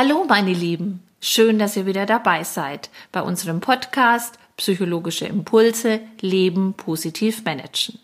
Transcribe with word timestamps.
Hallo 0.00 0.24
meine 0.28 0.52
Lieben, 0.52 1.02
schön, 1.20 1.58
dass 1.58 1.76
ihr 1.76 1.84
wieder 1.84 2.06
dabei 2.06 2.44
seid 2.44 2.88
bei 3.10 3.20
unserem 3.20 3.58
Podcast 3.58 4.38
Psychologische 4.56 5.26
Impulse 5.26 5.98
Leben 6.20 6.74
positiv 6.74 7.42
managen. 7.42 7.98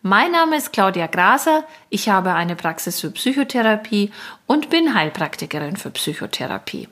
Mein 0.00 0.30
Name 0.30 0.58
ist 0.58 0.72
Claudia 0.72 1.08
Graser, 1.08 1.64
ich 1.88 2.08
habe 2.08 2.34
eine 2.34 2.54
Praxis 2.54 3.00
für 3.00 3.10
Psychotherapie 3.10 4.12
und 4.46 4.70
bin 4.70 4.94
Heilpraktikerin 4.94 5.76
für 5.76 5.90
Psychotherapie. 5.90 6.86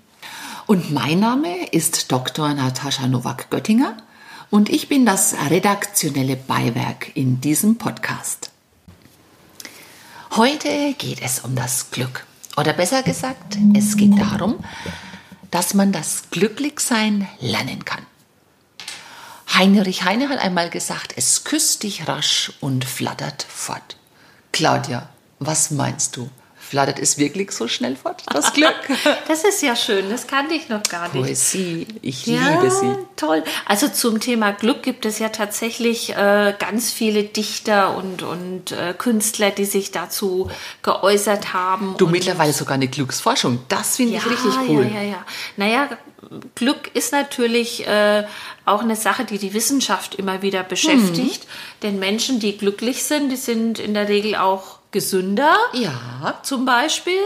Und 0.66 0.90
mein 0.90 1.20
Name 1.20 1.68
ist 1.68 2.10
Dr. 2.10 2.52
Natascha 2.52 3.06
Nowak-Göttinger 3.06 3.96
und 4.50 4.70
ich 4.70 4.88
bin 4.88 5.06
das 5.06 5.36
redaktionelle 5.50 6.34
Beiwerk 6.34 7.14
in 7.14 7.40
diesem 7.40 7.78
Podcast. 7.78 8.50
Heute 10.32 10.94
geht 10.98 11.22
es 11.22 11.38
um 11.44 11.54
das 11.54 11.92
Glück. 11.92 12.26
Oder 12.58 12.72
besser 12.72 13.04
gesagt, 13.04 13.56
es 13.76 13.96
geht 13.96 14.18
darum, 14.18 14.56
dass 15.52 15.74
man 15.74 15.92
das 15.92 16.24
Glücklichsein 16.32 17.28
lernen 17.38 17.84
kann. 17.84 18.04
Heinrich 19.54 20.02
Heine 20.02 20.28
hat 20.28 20.40
einmal 20.40 20.68
gesagt, 20.68 21.14
es 21.16 21.44
küsst 21.44 21.84
dich 21.84 22.08
rasch 22.08 22.52
und 22.58 22.84
flattert 22.84 23.46
fort. 23.48 23.96
Claudia, 24.50 25.08
was 25.38 25.70
meinst 25.70 26.16
du? 26.16 26.28
Flattert 26.68 26.98
es 26.98 27.16
wirklich 27.16 27.52
so 27.52 27.66
schnell 27.66 27.96
fort, 27.96 28.24
das 28.30 28.52
Glück? 28.52 28.74
das 29.28 29.42
ist 29.42 29.62
ja 29.62 29.74
schön, 29.74 30.10
das 30.10 30.26
kannte 30.26 30.52
ich 30.52 30.68
noch 30.68 30.82
gar 30.82 31.04
nicht. 31.04 31.12
Poesie, 31.12 31.86
ich 32.02 32.26
ja, 32.26 32.60
liebe 32.60 32.70
sie. 32.70 32.94
Toll. 33.16 33.42
Also 33.64 33.88
zum 33.88 34.20
Thema 34.20 34.52
Glück 34.52 34.82
gibt 34.82 35.06
es 35.06 35.18
ja 35.18 35.30
tatsächlich 35.30 36.10
äh, 36.14 36.54
ganz 36.58 36.90
viele 36.90 37.22
Dichter 37.24 37.96
und, 37.96 38.22
und 38.22 38.72
äh, 38.72 38.92
Künstler, 38.92 39.50
die 39.50 39.64
sich 39.64 39.92
dazu 39.92 40.50
geäußert 40.82 41.54
haben. 41.54 41.94
Du 41.96 42.06
mittlerweile 42.06 42.52
sogar 42.52 42.74
eine 42.74 42.88
Glücksforschung, 42.88 43.60
das 43.68 43.96
finde 43.96 44.16
ja, 44.16 44.18
ich 44.18 44.30
richtig 44.30 44.52
cool. 44.68 44.84
Ja, 44.92 45.00
ja, 45.00 45.08
ja. 45.08 45.26
Naja, 45.56 45.88
Glück 46.54 46.90
ist 46.92 47.12
natürlich 47.12 47.86
äh, 47.86 48.24
auch 48.66 48.82
eine 48.82 48.96
Sache, 48.96 49.24
die 49.24 49.38
die 49.38 49.54
Wissenschaft 49.54 50.16
immer 50.16 50.42
wieder 50.42 50.64
beschäftigt. 50.64 51.44
Mhm. 51.44 51.80
Denn 51.82 51.98
Menschen, 51.98 52.40
die 52.40 52.58
glücklich 52.58 53.04
sind, 53.04 53.30
die 53.30 53.36
sind 53.36 53.78
in 53.78 53.94
der 53.94 54.08
Regel 54.08 54.34
auch 54.34 54.77
gesünder. 54.90 55.56
Ja. 55.72 56.38
Zum 56.42 56.64
Beispiel. 56.64 57.20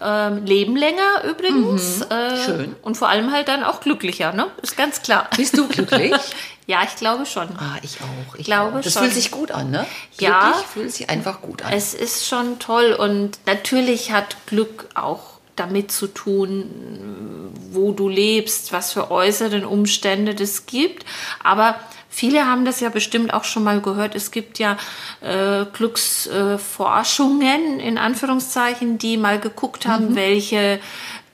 Ähm, 0.00 0.44
leben 0.44 0.76
länger 0.76 1.24
übrigens. 1.24 2.00
Mhm, 2.00 2.12
äh, 2.12 2.44
schön. 2.44 2.76
Und 2.82 2.96
vor 2.96 3.08
allem 3.08 3.32
halt 3.32 3.48
dann 3.48 3.64
auch 3.64 3.80
glücklicher, 3.80 4.32
ne? 4.32 4.46
Ist 4.62 4.76
ganz 4.76 5.02
klar. 5.02 5.28
Bist 5.36 5.58
du 5.58 5.66
glücklich? 5.66 6.14
ja, 6.68 6.82
ich 6.84 6.94
glaube 6.94 7.26
schon. 7.26 7.48
Ah, 7.58 7.78
ich 7.82 7.96
auch. 8.00 8.36
Ich 8.36 8.44
glaube 8.44 8.78
auch. 8.78 8.82
Das 8.82 8.92
schon. 8.92 9.02
fühlt 9.02 9.14
sich 9.14 9.32
gut 9.32 9.50
an, 9.50 9.72
ne? 9.72 9.86
Ja. 10.20 10.50
Glücklich 10.50 10.66
fühlt 10.66 10.92
sich 10.92 11.10
einfach 11.10 11.40
gut 11.40 11.62
an. 11.62 11.72
Es 11.72 11.94
ist 11.94 12.28
schon 12.28 12.60
toll 12.60 12.92
und 12.92 13.40
natürlich 13.46 14.12
hat 14.12 14.36
Glück 14.46 14.86
auch 14.94 15.38
damit 15.56 15.90
zu 15.90 16.06
tun, 16.06 17.52
wo 17.72 17.92
du 17.92 18.08
lebst, 18.08 18.72
was 18.72 18.92
für 18.92 19.10
äußeren 19.10 19.64
Umstände 19.64 20.36
das 20.36 20.66
gibt. 20.66 21.04
Aber 21.42 21.74
Viele 22.10 22.46
haben 22.46 22.64
das 22.64 22.80
ja 22.80 22.88
bestimmt 22.88 23.34
auch 23.34 23.44
schon 23.44 23.64
mal 23.64 23.80
gehört. 23.80 24.14
Es 24.14 24.30
gibt 24.30 24.58
ja 24.58 24.76
äh, 25.20 25.64
Glücksforschungen 25.72 27.80
in 27.80 27.98
Anführungszeichen, 27.98 28.98
die 28.98 29.16
mal 29.16 29.38
geguckt 29.38 29.86
haben, 29.86 30.10
mhm. 30.10 30.16
welche 30.16 30.80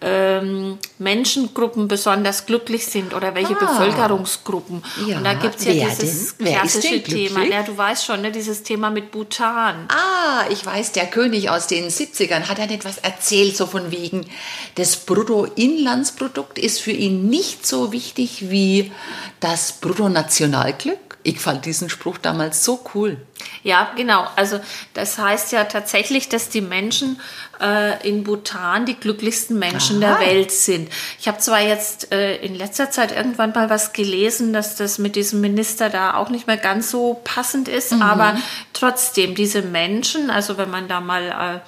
ähm, 0.04 0.78
Menschengruppen 0.98 1.88
besonders 1.88 2.44
glücklich 2.44 2.86
sind 2.86 3.14
oder 3.14 3.34
welche 3.34 3.56
ah. 3.56 3.64
Bevölkerungsgruppen. 3.64 4.84
Ja, 5.06 5.16
und 5.16 5.24
da 5.24 5.32
gibt 5.34 5.56
es 5.56 5.64
ja 5.64 5.72
dieses 5.72 6.36
klassische 6.36 7.02
Thema. 7.02 7.42
Ja, 7.44 7.62
du 7.62 7.76
weißt 7.76 8.04
schon, 8.04 8.20
ne, 8.20 8.30
dieses 8.30 8.62
Thema 8.62 8.90
mit 8.90 9.10
Bhutan. 9.10 9.88
Ah, 9.88 10.44
ich 10.50 10.64
weiß, 10.64 10.92
der 10.92 11.06
König 11.06 11.48
aus 11.48 11.66
den 11.66 11.88
70ern 11.88 12.48
hat 12.48 12.58
dann 12.58 12.70
etwas 12.70 12.98
erzählt, 12.98 13.56
so 13.56 13.66
von 13.66 13.90
wegen, 13.90 14.26
das 14.74 14.96
Bruttoinlandsprodukt 14.96 16.58
ist 16.58 16.80
für 16.80 16.92
ihn 16.92 17.28
nicht 17.28 17.66
so 17.66 17.90
wichtig 17.92 18.50
wie 18.50 18.92
das 19.40 19.72
Bruttonationalglück. 19.72 20.98
Ich 21.26 21.40
fand 21.40 21.64
diesen 21.64 21.88
Spruch 21.88 22.18
damals 22.18 22.64
so 22.64 22.84
cool. 22.94 23.16
Ja, 23.62 23.90
genau. 23.96 24.26
Also 24.36 24.60
das 24.92 25.16
heißt 25.16 25.52
ja 25.52 25.64
tatsächlich, 25.64 26.28
dass 26.28 26.50
die 26.50 26.60
Menschen 26.60 27.18
äh, 27.62 28.06
in 28.06 28.24
Bhutan 28.24 28.84
die 28.84 28.94
glücklichsten 28.94 29.58
Menschen 29.58 30.04
Aha. 30.04 30.18
der 30.18 30.28
Welt 30.28 30.52
sind. 30.52 30.90
Ich 31.18 31.26
habe 31.26 31.38
zwar 31.38 31.62
jetzt 31.62 32.12
äh, 32.12 32.36
in 32.36 32.54
letzter 32.54 32.90
Zeit 32.90 33.10
irgendwann 33.10 33.52
mal 33.52 33.70
was 33.70 33.94
gelesen, 33.94 34.52
dass 34.52 34.76
das 34.76 34.98
mit 34.98 35.16
diesem 35.16 35.40
Minister 35.40 35.88
da 35.88 36.14
auch 36.14 36.28
nicht 36.28 36.46
mehr 36.46 36.58
ganz 36.58 36.90
so 36.90 37.22
passend 37.24 37.68
ist, 37.68 37.92
mhm. 37.92 38.02
aber 38.02 38.36
trotzdem 38.74 39.34
diese 39.34 39.62
Menschen, 39.62 40.28
also 40.28 40.58
wenn 40.58 40.70
man 40.70 40.88
da 40.88 41.00
mal 41.00 41.62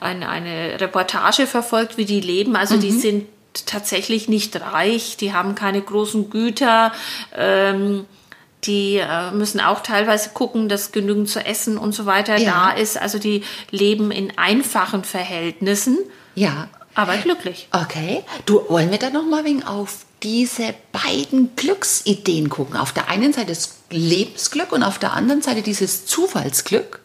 äh, 0.00 0.02
eine, 0.02 0.30
eine 0.30 0.80
Reportage 0.80 1.46
verfolgt, 1.46 1.98
wie 1.98 2.06
die 2.06 2.22
leben, 2.22 2.56
also 2.56 2.76
mhm. 2.76 2.80
die 2.80 2.90
sind 2.92 3.26
tatsächlich 3.66 4.28
nicht 4.28 4.58
reich, 4.58 5.18
die 5.18 5.34
haben 5.34 5.54
keine 5.54 5.82
großen 5.82 6.30
Güter. 6.30 6.92
Ähm, 7.36 8.06
die 8.64 8.96
äh, 8.96 9.30
müssen 9.30 9.60
auch 9.60 9.80
teilweise 9.80 10.30
gucken, 10.30 10.68
dass 10.68 10.92
genügend 10.92 11.28
zu 11.28 11.44
essen 11.44 11.78
und 11.78 11.92
so 11.92 12.06
weiter 12.06 12.36
ja. 12.36 12.70
da 12.72 12.80
ist. 12.80 13.00
Also 13.00 13.18
die 13.18 13.42
leben 13.70 14.10
in 14.10 14.36
einfachen 14.38 15.04
Verhältnissen. 15.04 15.98
Ja. 16.34 16.68
Aber 16.94 17.16
glücklich. 17.16 17.68
Okay. 17.72 18.22
Du, 18.46 18.62
wollen 18.68 18.90
wir 18.90 18.98
da 18.98 19.10
noch 19.10 19.26
mal 19.26 19.44
wegen 19.44 19.64
auf 19.64 20.04
diese 20.22 20.74
beiden 20.92 21.56
Glücksideen 21.56 22.48
gucken? 22.48 22.76
Auf 22.76 22.92
der 22.92 23.08
einen 23.08 23.32
Seite 23.32 23.48
das 23.48 23.76
Lebensglück 23.90 24.72
und 24.72 24.82
auf 24.82 24.98
der 24.98 25.12
anderen 25.12 25.42
Seite 25.42 25.62
dieses 25.62 26.06
Zufallsglück? 26.06 27.00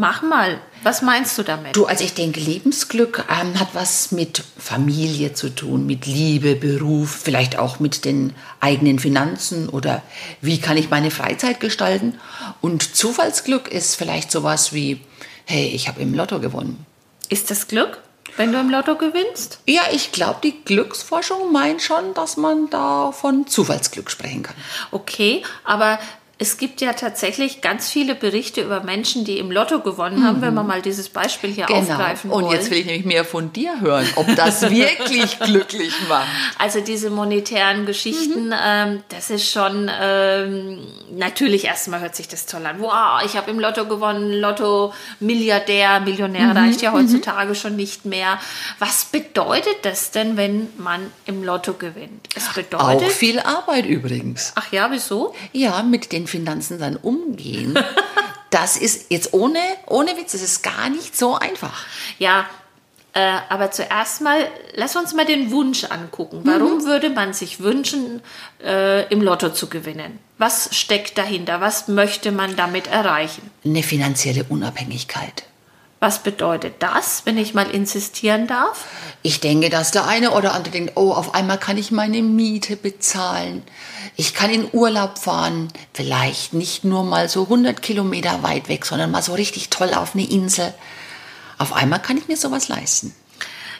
Mach 0.00 0.22
mal. 0.22 0.58
Was 0.82 1.02
meinst 1.02 1.36
du 1.36 1.42
damit? 1.42 1.76
Du, 1.76 1.84
also 1.84 2.02
ich 2.02 2.14
denke, 2.14 2.40
Lebensglück 2.40 3.26
ähm, 3.28 3.60
hat 3.60 3.74
was 3.74 4.12
mit 4.12 4.42
Familie 4.56 5.34
zu 5.34 5.54
tun, 5.54 5.84
mit 5.84 6.06
Liebe, 6.06 6.54
Beruf, 6.54 7.20
vielleicht 7.22 7.58
auch 7.58 7.80
mit 7.80 8.06
den 8.06 8.32
eigenen 8.60 8.98
Finanzen 8.98 9.68
oder 9.68 10.02
wie 10.40 10.58
kann 10.58 10.78
ich 10.78 10.88
meine 10.88 11.10
Freizeit 11.10 11.60
gestalten. 11.60 12.18
Und 12.62 12.96
Zufallsglück 12.96 13.68
ist 13.68 13.94
vielleicht 13.94 14.32
sowas 14.32 14.72
wie, 14.72 15.02
hey, 15.44 15.66
ich 15.66 15.86
habe 15.86 16.00
im 16.00 16.14
Lotto 16.14 16.40
gewonnen. 16.40 16.86
Ist 17.28 17.50
das 17.50 17.68
Glück, 17.68 17.98
wenn 18.38 18.52
du 18.52 18.58
im 18.58 18.70
Lotto 18.70 18.96
gewinnst? 18.96 19.60
Ja, 19.66 19.82
ich 19.92 20.12
glaube, 20.12 20.38
die 20.42 20.64
Glücksforschung 20.64 21.52
meint 21.52 21.82
schon, 21.82 22.14
dass 22.14 22.38
man 22.38 22.70
da 22.70 23.12
von 23.12 23.46
Zufallsglück 23.46 24.10
sprechen 24.10 24.44
kann. 24.44 24.56
Okay, 24.92 25.42
aber 25.62 25.98
es 26.40 26.56
gibt 26.56 26.80
ja 26.80 26.94
tatsächlich 26.94 27.60
ganz 27.60 27.90
viele 27.90 28.14
Berichte 28.14 28.62
über 28.62 28.82
Menschen, 28.82 29.26
die 29.26 29.38
im 29.38 29.50
Lotto 29.50 29.80
gewonnen 29.80 30.24
haben, 30.24 30.38
mhm. 30.38 30.42
wenn 30.42 30.54
wir 30.54 30.62
mal 30.62 30.80
dieses 30.80 31.10
Beispiel 31.10 31.50
hier 31.50 31.66
genau. 31.66 31.80
aufgreifen 31.80 32.30
wollen. 32.30 32.46
Und 32.46 32.52
jetzt 32.52 32.70
will 32.70 32.78
ich 32.78 32.86
nämlich 32.86 33.04
mehr 33.04 33.26
von 33.26 33.52
dir 33.52 33.78
hören, 33.82 34.08
ob 34.16 34.34
das 34.36 34.62
wirklich 34.70 35.38
glücklich 35.38 35.92
macht. 36.08 36.26
Also 36.58 36.80
diese 36.80 37.10
monetären 37.10 37.84
Geschichten, 37.84 38.46
mhm. 38.46 38.54
ähm, 38.58 39.02
das 39.10 39.28
ist 39.28 39.50
schon, 39.50 39.90
ähm, 40.00 40.78
natürlich 41.12 41.66
erstmal 41.66 42.00
hört 42.00 42.16
sich 42.16 42.26
das 42.26 42.46
toll 42.46 42.64
an. 42.64 42.80
Wow, 42.80 43.20
ich 43.22 43.36
habe 43.36 43.50
im 43.50 43.60
Lotto 43.60 43.84
gewonnen, 43.84 44.32
Lotto 44.32 44.94
Milliardär, 45.20 46.00
Millionär 46.00 46.46
mhm. 46.46 46.56
reicht 46.56 46.80
ja 46.80 46.92
heutzutage 46.92 47.54
schon 47.54 47.76
nicht 47.76 48.06
mehr. 48.06 48.38
Was 48.78 49.04
bedeutet 49.04 49.76
das 49.82 50.10
denn, 50.10 50.38
wenn 50.38 50.68
man 50.78 51.02
im 51.26 51.44
Lotto 51.44 51.74
gewinnt? 51.74 52.30
Es 52.34 52.48
bedeutet... 52.54 52.80
Auch 52.80 53.10
viel 53.10 53.40
Arbeit 53.40 53.84
übrigens. 53.84 54.54
Ach 54.54 54.72
ja, 54.72 54.90
wieso? 54.90 55.34
Ja, 55.52 55.82
mit 55.82 56.12
den 56.12 56.29
Finanzen 56.30 56.78
dann 56.78 56.96
umgehen, 56.96 57.78
das 58.50 58.76
ist 58.76 59.10
jetzt 59.10 59.34
ohne, 59.34 59.60
ohne 59.86 60.16
Witz, 60.16 60.32
das 60.32 60.42
ist 60.42 60.62
gar 60.62 60.88
nicht 60.88 61.16
so 61.16 61.34
einfach. 61.34 61.84
Ja, 62.18 62.46
äh, 63.12 63.38
aber 63.48 63.70
zuerst 63.72 64.20
mal, 64.20 64.46
lass 64.74 64.94
uns 64.94 65.14
mal 65.14 65.26
den 65.26 65.50
Wunsch 65.50 65.84
angucken. 65.84 66.42
Warum 66.44 66.78
mhm. 66.78 66.84
würde 66.84 67.10
man 67.10 67.32
sich 67.32 67.60
wünschen, 67.60 68.22
äh, 68.62 69.06
im 69.08 69.20
Lotto 69.20 69.50
zu 69.50 69.68
gewinnen? 69.68 70.18
Was 70.38 70.74
steckt 70.76 71.18
dahinter? 71.18 71.60
Was 71.60 71.88
möchte 71.88 72.30
man 72.30 72.54
damit 72.54 72.86
erreichen? 72.86 73.50
Eine 73.64 73.82
finanzielle 73.82 74.44
Unabhängigkeit. 74.44 75.44
Was 76.00 76.22
bedeutet 76.22 76.76
das, 76.78 77.26
wenn 77.26 77.36
ich 77.36 77.52
mal 77.52 77.70
insistieren 77.70 78.46
darf? 78.46 78.86
Ich 79.22 79.40
denke, 79.40 79.68
dass 79.68 79.90
der 79.90 80.06
eine 80.06 80.30
oder 80.30 80.54
andere 80.54 80.72
denkt, 80.72 80.92
oh, 80.96 81.12
auf 81.12 81.34
einmal 81.34 81.58
kann 81.58 81.76
ich 81.76 81.90
meine 81.90 82.22
Miete 82.22 82.76
bezahlen. 82.76 83.62
Ich 84.16 84.32
kann 84.32 84.48
in 84.48 84.66
Urlaub 84.72 85.18
fahren, 85.18 85.68
vielleicht 85.92 86.54
nicht 86.54 86.84
nur 86.84 87.04
mal 87.04 87.28
so 87.28 87.42
100 87.42 87.82
Kilometer 87.82 88.42
weit 88.42 88.70
weg, 88.70 88.86
sondern 88.86 89.10
mal 89.10 89.22
so 89.22 89.34
richtig 89.34 89.68
toll 89.68 89.92
auf 89.92 90.14
eine 90.14 90.26
Insel. 90.26 90.72
Auf 91.58 91.74
einmal 91.74 92.00
kann 92.00 92.16
ich 92.16 92.28
mir 92.28 92.38
sowas 92.38 92.68
leisten. 92.68 93.14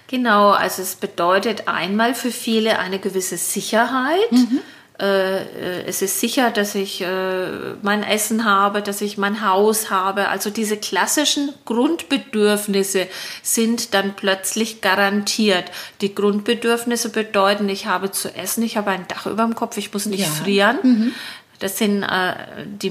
Genau, 0.07 0.51
also 0.51 0.83
es 0.83 0.97
bedeutet 0.97 1.69
einmal 1.69 2.15
für 2.15 2.33
viele 2.33 2.79
eine 2.79 2.99
gewisse 2.99 3.39
Sicherheit. 3.39 4.31
Mhm 4.31 4.61
es 5.07 6.03
ist 6.03 6.21
sicher, 6.21 6.51
dass 6.51 6.75
ich 6.75 7.01
äh, 7.01 7.47
mein 7.83 8.03
Essen 8.03 8.45
habe, 8.45 8.83
dass 8.83 9.01
ich 9.01 9.17
mein 9.17 9.47
Haus 9.47 9.91
habe. 9.91 10.29
Also 10.29 10.51
diese 10.51 10.77
klassischen 10.77 11.55
Grundbedürfnisse 11.65 13.07
sind 13.43 13.95
dann 13.95 14.15
plötzlich 14.15 14.81
garantiert. 14.81 15.71
Die 16.03 16.15
Grundbedürfnisse 16.15 17.09
bedeuten, 17.09 17.69
ich 17.69 17.87
habe 17.87 18.11
zu 18.11 18.35
essen, 18.35 18.63
ich 18.63 18.77
habe 18.77 18.91
ein 18.91 19.07
Dach 19.09 19.27
über 19.27 19.45
dem 19.45 19.55
Kopf, 19.55 19.79
ich 19.79 19.93
muss 19.93 20.07
nicht 20.07 20.21
ja. 20.21 20.27
frieren. 20.27 20.79
Mhm. 20.83 21.15
Das 21.61 21.77
sind 21.77 22.03
äh, 22.03 22.33
die, 22.67 22.91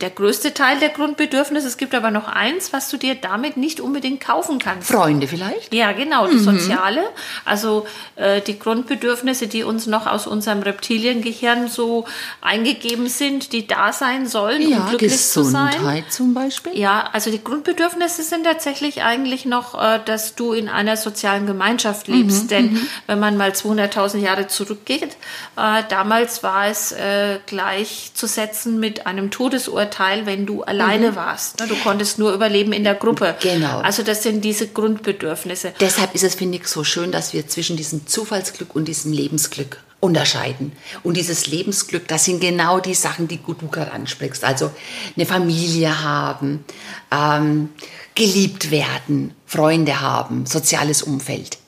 der 0.00 0.10
größte 0.10 0.52
Teil 0.52 0.80
der 0.80 0.88
Grundbedürfnisse. 0.88 1.68
Es 1.68 1.76
gibt 1.76 1.94
aber 1.94 2.10
noch 2.10 2.26
eins, 2.26 2.72
was 2.72 2.90
du 2.90 2.96
dir 2.96 3.14
damit 3.14 3.56
nicht 3.56 3.80
unbedingt 3.80 4.20
kaufen 4.20 4.58
kannst. 4.58 4.90
Freunde 4.90 5.28
vielleicht? 5.28 5.72
Ja, 5.72 5.92
genau, 5.92 6.26
das 6.26 6.42
Soziale. 6.42 7.04
Also 7.44 7.86
äh, 8.16 8.40
die 8.40 8.58
Grundbedürfnisse, 8.58 9.46
die 9.46 9.62
uns 9.62 9.86
noch 9.86 10.08
aus 10.08 10.26
unserem 10.26 10.62
Reptiliengehirn 10.62 11.68
so 11.68 12.04
eingegeben 12.40 13.08
sind, 13.08 13.52
die 13.52 13.66
da 13.66 13.92
sein 13.92 14.26
sollen, 14.26 14.68
Ja, 14.68 14.78
um 14.78 14.88
glücklich 14.88 15.16
zu 15.16 15.44
sein. 15.44 15.70
Gesundheit 15.70 16.12
zum 16.12 16.34
Beispiel. 16.34 16.76
Ja, 16.76 17.08
also 17.12 17.30
die 17.30 17.42
Grundbedürfnisse 17.42 18.24
sind 18.24 18.44
tatsächlich 18.44 19.02
eigentlich 19.02 19.44
noch, 19.44 19.80
äh, 19.80 20.00
dass 20.04 20.34
du 20.34 20.52
in 20.52 20.68
einer 20.68 20.96
sozialen 20.96 21.46
Gemeinschaft 21.46 22.08
lebst. 22.08 22.50
Denn 22.50 22.88
wenn 23.06 23.20
man 23.20 23.36
mal 23.36 23.50
200.000 23.50 24.18
Jahre 24.18 24.48
zurückgeht, 24.48 25.16
äh, 25.56 25.82
damals 25.88 26.42
war 26.42 26.66
es 26.66 26.90
äh, 26.90 27.38
gleichzusetzen 27.84 28.80
mit 28.80 29.06
einem 29.06 29.30
Todesurteil, 29.30 30.26
wenn 30.26 30.46
du 30.46 30.62
alleine 30.62 31.16
warst. 31.16 31.60
Ne, 31.60 31.66
Du 31.66 31.76
konntest 31.76 32.18
nur 32.18 32.32
überleben 32.32 32.72
in 32.72 32.84
der 32.84 32.94
Gruppe. 32.94 33.36
Genau. 33.40 33.80
Also 33.80 34.02
das 34.02 34.22
sind 34.22 34.44
diese 34.44 34.68
Grundbedürfnisse. 34.68 35.74
Deshalb 35.80 36.14
ist 36.14 36.24
es, 36.24 36.34
finde 36.34 36.58
ich, 36.58 36.66
so 36.66 36.84
schön, 36.84 37.12
dass 37.12 37.32
wir 37.32 37.46
zwischen 37.46 37.76
diesem 37.76 38.06
Zufallsglück 38.06 38.74
und 38.74 38.86
diesem 38.86 39.12
Lebensglück 39.12 39.78
unterscheiden. 40.00 40.72
Und 41.02 41.16
dieses 41.16 41.46
Lebensglück, 41.46 42.08
das 42.08 42.24
sind 42.24 42.40
genau 42.40 42.80
die 42.80 42.94
Sachen, 42.94 43.28
die 43.28 43.38
du 43.38 43.68
gerade 43.68 43.92
ansprichst. 43.92 44.44
Also 44.44 44.70
eine 45.16 45.26
Familie 45.26 46.02
haben, 46.02 46.64
ähm, 47.10 47.70
geliebt 48.14 48.70
werden, 48.70 49.34
Freunde 49.46 50.00
haben, 50.00 50.46
soziales 50.46 51.02
Umfeld. 51.02 51.58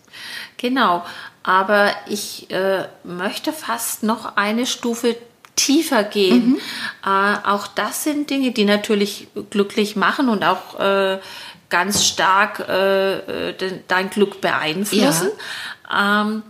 Genau, 0.58 1.04
aber 1.42 1.90
ich 2.08 2.50
äh, 2.50 2.86
möchte 3.04 3.52
fast 3.52 4.02
noch 4.02 4.36
eine 4.36 4.66
Stufe 4.66 5.16
tiefer 5.56 6.04
gehen. 6.04 6.58
Äh, 7.04 7.08
auch 7.08 7.66
das 7.66 8.04
sind 8.04 8.30
Dinge, 8.30 8.52
die 8.52 8.64
natürlich 8.64 9.28
glücklich 9.50 9.96
machen 9.96 10.28
und 10.28 10.44
auch 10.44 10.78
äh, 10.78 11.18
ganz 11.68 12.04
stark 12.04 12.60
äh, 12.68 13.48
äh, 13.48 13.52
de- 13.54 13.80
dein 13.88 14.10
Glück 14.10 14.40
beeinflussen. 14.40 15.30
Ähm, 15.92 16.42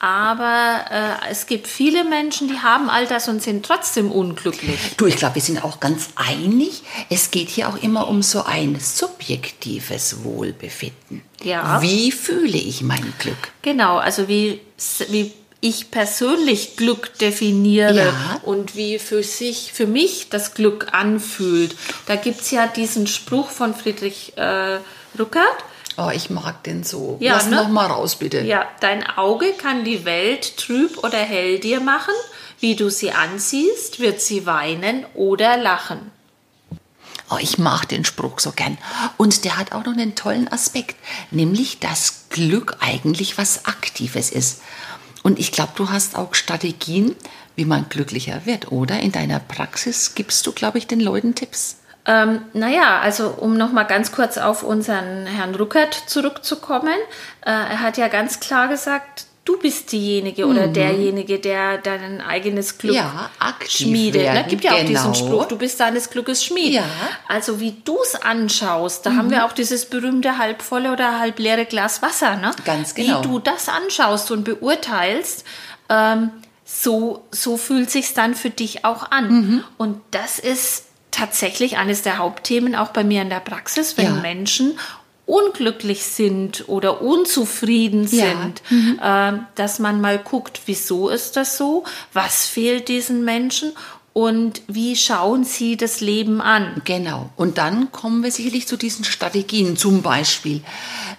aber 0.00 0.84
äh, 0.90 1.30
es 1.30 1.46
gibt 1.46 1.66
viele 1.66 2.04
Menschen, 2.04 2.48
die 2.48 2.58
haben 2.60 2.90
all 2.90 3.06
das 3.06 3.26
und 3.28 3.42
sind 3.42 3.64
trotzdem 3.64 4.12
unglücklich. 4.12 4.78
Du, 4.98 5.06
ich 5.06 5.16
glaube, 5.16 5.36
wir 5.36 5.42
sind 5.42 5.64
auch 5.64 5.80
ganz 5.80 6.10
einig. 6.16 6.82
Es 7.08 7.30
geht 7.30 7.48
hier 7.48 7.68
auch 7.70 7.76
immer 7.82 8.08
um 8.08 8.22
so 8.22 8.44
ein 8.44 8.78
subjektives 8.78 10.22
Wohlbefinden. 10.22 11.22
Ja. 11.42 11.80
Wie 11.80 12.12
fühle 12.12 12.58
ich 12.58 12.82
mein 12.82 13.14
Glück? 13.18 13.36
Genau, 13.62 13.96
also 13.96 14.28
wie, 14.28 14.60
wie 15.08 15.32
ich 15.64 15.90
persönlich 15.90 16.76
Glück 16.76 17.16
definiere 17.18 17.94
Ja. 17.94 18.40
und 18.42 18.76
wie 18.76 18.98
für 18.98 19.22
sich, 19.22 19.72
für 19.72 19.86
mich 19.86 20.28
das 20.28 20.52
Glück 20.52 20.88
anfühlt. 20.92 21.74
Da 22.04 22.16
gibt 22.16 22.42
es 22.42 22.50
ja 22.50 22.66
diesen 22.66 23.06
Spruch 23.06 23.48
von 23.48 23.74
Friedrich 23.74 24.36
äh, 24.36 24.78
Rückert. 25.18 25.56
Oh, 25.96 26.10
ich 26.12 26.28
mag 26.28 26.62
den 26.64 26.84
so. 26.84 27.16
Ja, 27.20 27.34
Lass 27.36 27.46
ne? 27.46 27.56
noch 27.56 27.68
mal 27.68 27.86
raus, 27.86 28.16
bitte. 28.16 28.40
Ja, 28.40 28.68
dein 28.80 29.06
Auge 29.16 29.52
kann 29.56 29.84
die 29.84 30.04
Welt 30.04 30.58
trüb 30.58 31.02
oder 31.02 31.18
hell 31.18 31.58
dir 31.60 31.80
machen. 31.80 32.12
Wie 32.60 32.76
du 32.76 32.90
sie 32.90 33.12
ansiehst, 33.12 34.00
wird 34.00 34.20
sie 34.20 34.44
weinen 34.44 35.06
oder 35.14 35.56
lachen. 35.56 36.10
Oh, 37.30 37.38
ich 37.40 37.56
mag 37.56 37.88
den 37.88 38.04
Spruch 38.04 38.38
so 38.38 38.52
gern. 38.52 38.76
Und 39.16 39.44
der 39.46 39.56
hat 39.56 39.72
auch 39.72 39.84
noch 39.86 39.94
einen 39.94 40.14
tollen 40.14 40.46
Aspekt, 40.52 40.96
nämlich 41.30 41.78
dass 41.80 42.26
Glück 42.28 42.76
eigentlich 42.80 43.38
was 43.38 43.64
Aktives 43.64 44.28
ist. 44.30 44.60
Und 45.24 45.38
ich 45.38 45.52
glaube, 45.52 45.72
du 45.74 45.88
hast 45.88 46.16
auch 46.16 46.34
Strategien, 46.34 47.16
wie 47.56 47.64
man 47.64 47.88
glücklicher 47.88 48.42
wird, 48.44 48.70
oder? 48.70 49.00
In 49.00 49.10
deiner 49.10 49.40
Praxis 49.40 50.14
gibst 50.14 50.46
du, 50.46 50.52
glaube 50.52 50.76
ich, 50.76 50.86
den 50.86 51.00
Leuten 51.00 51.34
Tipps. 51.34 51.78
Ähm, 52.04 52.42
naja, 52.52 53.00
also 53.00 53.30
um 53.30 53.56
nochmal 53.56 53.86
ganz 53.86 54.12
kurz 54.12 54.36
auf 54.36 54.62
unseren 54.62 55.24
Herrn 55.24 55.54
Ruckert 55.54 55.94
zurückzukommen. 55.94 56.98
Äh, 57.40 57.50
er 57.52 57.80
hat 57.80 57.96
ja 57.96 58.08
ganz 58.08 58.38
klar 58.38 58.68
gesagt, 58.68 59.24
du 59.44 59.58
bist 59.58 59.92
diejenige 59.92 60.46
oder 60.46 60.68
derjenige, 60.68 61.38
der 61.38 61.78
dein 61.78 62.20
eigenes 62.20 62.78
Glück 62.78 62.94
Mhm. 62.94 62.98
Ja, 62.98 63.30
schmiedet. 63.68 64.22
Ne? 64.22 64.28
werden, 64.28 64.48
Gibt 64.48 64.64
ja 64.64 64.72
auch 64.72 64.76
genau. 64.78 64.88
diesen 64.88 65.14
Spruch, 65.14 65.46
du 65.46 65.58
bist 65.58 65.78
deines 65.80 66.10
Glückes 66.10 66.44
Schmied. 66.44 66.72
Ja. 66.72 66.82
Mhm. 66.82 66.88
Also 67.28 67.60
wie 67.60 67.76
du 67.84 67.98
es 68.02 68.14
anschaust, 68.14 69.04
da 69.04 69.14
haben 69.16 69.30
wir 69.30 69.44
auch 69.44 69.52
dieses 69.52 69.86
berühmte 69.86 70.38
halbvolle 70.38 70.92
oder 70.92 71.18
halbleere 71.18 71.66
Glas 71.66 72.02
Wasser. 72.02 72.36
Ne? 72.36 72.52
Ganz 72.64 72.94
genau. 72.94 73.18
Wie 73.18 73.22
du 73.28 73.38
das 73.38 73.68
anschaust 73.68 74.30
und 74.30 74.44
beurteilst, 74.44 75.44
ähm, 75.88 76.30
so, 76.64 77.24
so 77.30 77.56
fühlt 77.56 77.90
sich's 77.90 78.14
dann 78.14 78.34
für 78.34 78.50
dich 78.50 78.84
auch 78.84 79.10
an. 79.10 79.28
Mhm. 79.30 79.64
Und 79.76 80.00
das 80.10 80.38
ist 80.38 80.84
tatsächlich 81.10 81.76
eines 81.76 82.02
der 82.02 82.18
Hauptthemen 82.18 82.74
auch 82.74 82.88
bei 82.88 83.04
mir 83.04 83.22
in 83.22 83.30
der 83.30 83.40
Praxis, 83.40 83.96
wenn 83.96 84.06
Ja. 84.06 84.12
Menschen 84.12 84.78
unglücklich 85.26 86.04
sind 86.04 86.68
oder 86.68 87.00
unzufrieden 87.02 88.06
Ja. 88.10 88.26
sind, 88.26 88.62
ähm, 89.02 89.46
dass 89.54 89.78
man 89.78 90.00
mal 90.00 90.18
guckt, 90.18 90.60
wieso 90.66 91.08
ist 91.08 91.36
das 91.36 91.56
so, 91.56 91.84
was 92.12 92.46
fehlt 92.46 92.88
diesen 92.88 93.24
Menschen 93.24 93.72
und 94.12 94.62
wie 94.68 94.96
schauen 94.96 95.44
sie 95.44 95.76
das 95.76 96.00
Leben 96.00 96.40
an. 96.40 96.80
Genau. 96.84 97.30
Und 97.36 97.58
dann 97.58 97.90
kommen 97.90 98.22
wir 98.22 98.30
sicherlich 98.30 98.66
zu 98.68 98.76
diesen 98.76 99.04
Strategien, 99.04 99.76
zum 99.76 100.02
Beispiel, 100.02 100.62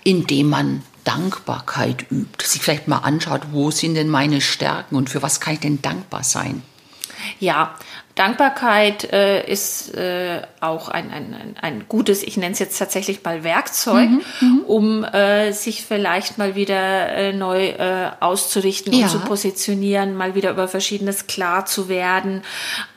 indem 0.03 0.49
man 0.49 0.81
Dankbarkeit 1.03 2.05
übt, 2.11 2.45
sich 2.45 2.61
vielleicht 2.61 2.87
mal 2.87 2.99
anschaut, 2.99 3.41
wo 3.51 3.69
sind 3.71 3.95
denn 3.95 4.09
meine 4.09 4.41
Stärken 4.41 4.95
und 4.95 5.09
für 5.09 5.21
was 5.21 5.39
kann 5.39 5.55
ich 5.55 5.59
denn 5.59 5.81
dankbar 5.81 6.23
sein? 6.23 6.61
Ja, 7.39 7.75
Dankbarkeit 8.15 9.11
äh, 9.11 9.45
ist 9.45 9.93
äh, 9.93 10.41
auch 10.61 10.87
ein, 10.87 11.11
ein, 11.11 11.55
ein, 11.61 11.85
gutes, 11.89 12.23
ich 12.23 12.37
nenne 12.37 12.53
es 12.53 12.59
jetzt 12.59 12.77
tatsächlich 12.79 13.21
mal 13.25 13.43
Werkzeug, 13.43 14.09
um 14.67 15.03
äh, 15.03 15.51
sich 15.51 15.83
vielleicht 15.85 16.37
mal 16.37 16.55
wieder 16.55 17.09
äh, 17.09 17.33
neu 17.33 17.67
äh, 17.71 18.11
auszurichten 18.21 18.93
Ja. 18.93 19.03
und 19.05 19.11
zu 19.11 19.19
positionieren, 19.19 20.15
mal 20.15 20.33
wieder 20.33 20.51
über 20.51 20.69
Verschiedenes 20.69 21.27
klar 21.27 21.65
zu 21.65 21.89
werden. 21.89 22.41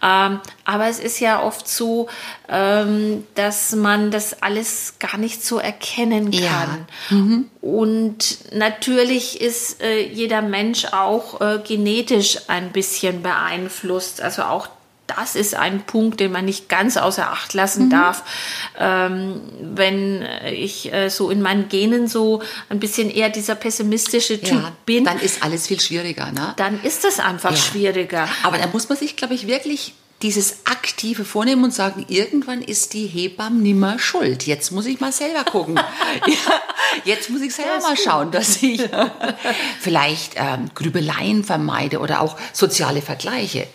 Ähm, 0.03 0.39
aber 0.65 0.87
es 0.87 1.01
ist 1.01 1.19
ja 1.19 1.43
oft 1.43 1.67
so, 1.67 2.09
ähm, 2.49 3.25
dass 3.35 3.75
man 3.75 4.13
das 4.13 4.41
alles 4.43 4.95
gar 5.01 5.19
nicht 5.19 5.45
so 5.45 5.59
erkennen 5.59 6.31
Ja. 6.31 6.49
kann. 7.11 7.51
Und 7.61 8.39
natürlich 8.55 9.41
ist 9.41 9.83
äh, 9.83 10.01
jeder 10.01 10.43
Mensch 10.43 10.85
auch 10.93 11.41
äh, 11.41 11.59
genetisch 11.67 12.39
ein 12.49 12.71
bisschen 12.71 13.23
beeinflusst. 13.23 14.21
Also 14.23 14.43
auch 14.43 14.69
das 15.17 15.35
ist 15.35 15.55
ein 15.55 15.83
Punkt, 15.85 16.21
den 16.21 16.31
man 16.33 16.45
nicht 16.45 16.69
ganz 16.69 16.97
außer 16.97 17.31
Acht 17.33 17.55
lassen 17.55 17.91
darf. 17.91 18.23
Ähm, 18.79 19.41
wenn 19.61 20.25
ich 20.53 20.93
äh, 20.93 21.09
so 21.09 21.31
in 21.31 21.43
meinen 21.43 21.69
Genen 21.69 22.09
so 22.09 22.43
ein 22.69 22.79
bisschen 22.79 23.11
eher 23.11 23.29
dieser 23.31 23.55
pessimistische 23.55 24.41
Typ 24.41 24.63
bin, 24.87 25.05
dann 25.05 25.19
ist 25.19 25.43
alles 25.43 25.67
viel 25.67 25.81
schwieriger, 25.81 26.31
ne? 26.33 26.55
dann 26.57 26.81
ist 26.83 27.05
es 27.05 27.19
einfach 27.21 27.51
Ja. 27.53 27.57
schwieriger. 27.57 28.29
Aber 28.43 28.59
da 28.59 28.67
muss 28.69 28.89
man 28.89 28.97
sich, 28.99 29.17
glaube 29.17 29.35
ich, 29.35 29.47
wirklich 29.47 29.95
dieses 30.21 30.67
Aktive 30.67 31.25
vornehmen 31.25 31.63
und 31.63 31.73
sagen, 31.73 32.05
irgendwann 32.09 32.61
ist 32.61 32.93
die 32.93 33.07
Hebamme 33.07 33.57
nimmer 33.61 34.01
schuld. 34.01 34.47
Jetzt 34.47 34.73
muss 34.73 34.85
ich 34.87 34.99
mal 34.99 35.13
selber 35.13 35.45
gucken. 35.45 35.77
ja, 36.27 36.35
jetzt 37.05 37.31
muss 37.31 37.41
ich 37.41 37.55
selber 37.55 37.79
mal 37.81 37.95
gut. 37.95 38.01
schauen, 38.05 38.31
dass 38.33 38.61
ich 38.63 38.83
vielleicht 39.81 40.33
ähm, 40.37 40.71
Grübeleien 40.75 41.45
vermeide 41.45 42.01
oder 42.01 42.21
auch 42.21 42.37
soziale 42.53 43.01
Vergleiche. 43.01 43.69